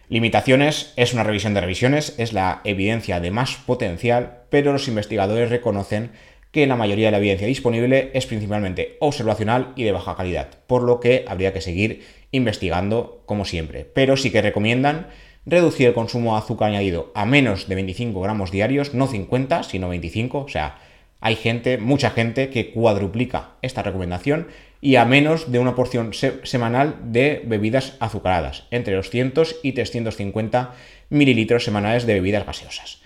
Limitaciones 0.09 0.93
es 0.97 1.13
una 1.13 1.23
revisión 1.23 1.53
de 1.53 1.61
revisiones, 1.61 2.13
es 2.17 2.33
la 2.33 2.59
evidencia 2.65 3.21
de 3.21 3.31
más 3.31 3.55
potencial, 3.55 4.41
pero 4.49 4.73
los 4.73 4.89
investigadores 4.89 5.49
reconocen 5.49 6.11
que 6.51 6.67
la 6.67 6.75
mayoría 6.75 7.07
de 7.07 7.11
la 7.11 7.17
evidencia 7.17 7.47
disponible 7.47 8.11
es 8.13 8.25
principalmente 8.25 8.97
observacional 8.99 9.71
y 9.77 9.83
de 9.83 9.93
baja 9.93 10.15
calidad, 10.15 10.49
por 10.67 10.83
lo 10.83 10.99
que 10.99 11.23
habría 11.27 11.53
que 11.53 11.61
seguir 11.61 12.05
investigando 12.31 13.23
como 13.25 13.45
siempre. 13.45 13.85
Pero 13.85 14.17
sí 14.17 14.29
que 14.29 14.41
recomiendan 14.41 15.07
reducir 15.45 15.87
el 15.87 15.93
consumo 15.93 16.33
de 16.33 16.39
azúcar 16.39 16.69
añadido 16.69 17.11
a 17.15 17.25
menos 17.25 17.67
de 17.67 17.75
25 17.75 18.21
gramos 18.21 18.51
diarios, 18.51 18.93
no 18.93 19.07
50, 19.07 19.63
sino 19.63 19.89
25, 19.89 20.39
o 20.39 20.47
sea, 20.47 20.77
hay 21.19 21.35
gente, 21.37 21.77
mucha 21.77 22.09
gente, 22.09 22.49
que 22.49 22.71
cuadruplica 22.71 23.51
esta 23.61 23.81
recomendación 23.81 24.47
y 24.81 24.97
a 24.97 25.05
menos 25.05 25.53
de 25.53 25.59
una 25.59 25.75
porción 25.75 26.11
semanal 26.43 26.97
de 27.05 27.41
bebidas 27.45 27.95
azucaradas, 28.01 28.67
entre 28.71 28.95
200 28.95 29.55
y 29.63 29.71
350 29.71 30.73
mililitros 31.09 31.63
semanales 31.63 32.05
de 32.05 32.15
bebidas 32.15 32.45
gaseosas. 32.45 33.01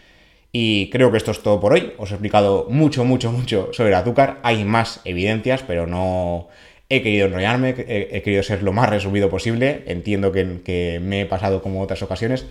Y 0.52 0.90
creo 0.90 1.12
que 1.12 1.18
esto 1.18 1.30
es 1.30 1.44
todo 1.44 1.60
por 1.60 1.74
hoy. 1.74 1.94
Os 2.00 2.10
he 2.10 2.16
explicado 2.16 2.66
mucho, 2.72 3.06
mucho, 3.06 3.32
mucho 3.32 3.70
sobre 3.74 3.90
el 3.90 3.96
azúcar. 3.96 4.40
Hay 4.42 4.64
más 4.64 5.02
evidencias, 5.04 5.62
pero 5.62 5.86
no 5.86 6.48
he 6.90 7.02
querido 7.02 7.28
enrollarme, 7.28 7.70
he, 7.78 8.22
querido 8.22 8.44
ser 8.44 8.64
lo 8.64 8.74
más 8.74 8.90
resumido 8.90 9.30
posible. 9.30 9.84
Entiendo 9.88 10.32
que, 10.32 10.62
que 10.64 11.00
me 11.02 11.22
he 11.22 11.26
pasado 11.26 11.62
como 11.62 11.82
otras 11.82 12.02
ocasiones. 12.02 12.46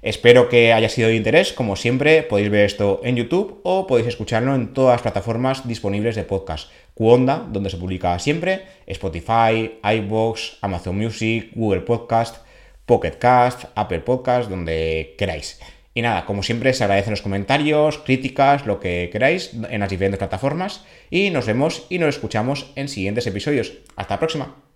Espero 0.00 0.48
que 0.48 0.72
haya 0.72 0.88
sido 0.88 1.08
de 1.08 1.16
interés. 1.16 1.52
Como 1.52 1.74
siempre, 1.74 2.22
podéis 2.22 2.50
ver 2.50 2.64
esto 2.64 3.00
en 3.04 3.16
YouTube 3.16 3.60
o 3.64 3.86
podéis 3.86 4.08
escucharlo 4.08 4.54
en 4.54 4.72
todas 4.72 4.94
las 4.94 5.02
plataformas 5.02 5.66
disponibles 5.66 6.14
de 6.14 6.24
podcast. 6.24 6.70
Cuonda, 6.94 7.46
donde 7.50 7.70
se 7.70 7.76
publica 7.76 8.18
siempre, 8.18 8.62
Spotify, 8.86 9.78
iBox, 9.82 10.58
Amazon 10.60 10.96
Music, 10.96 11.50
Google 11.54 11.80
Podcast, 11.80 12.44
Pocket 12.86 13.18
Cast, 13.18 13.64
Apple 13.74 14.00
Podcast, 14.00 14.48
donde 14.48 15.14
queráis. 15.18 15.60
Y 15.98 16.02
nada, 16.02 16.26
como 16.26 16.44
siempre, 16.44 16.72
se 16.74 16.84
agradecen 16.84 17.10
los 17.10 17.22
comentarios, 17.22 17.98
críticas, 17.98 18.66
lo 18.66 18.78
que 18.78 19.10
queráis 19.10 19.50
en 19.68 19.80
las 19.80 19.90
diferentes 19.90 20.18
plataformas. 20.18 20.84
Y 21.10 21.30
nos 21.30 21.46
vemos 21.46 21.86
y 21.88 21.98
nos 21.98 22.14
escuchamos 22.14 22.70
en 22.76 22.88
siguientes 22.88 23.26
episodios. 23.26 23.72
Hasta 23.96 24.14
la 24.14 24.20
próxima. 24.20 24.67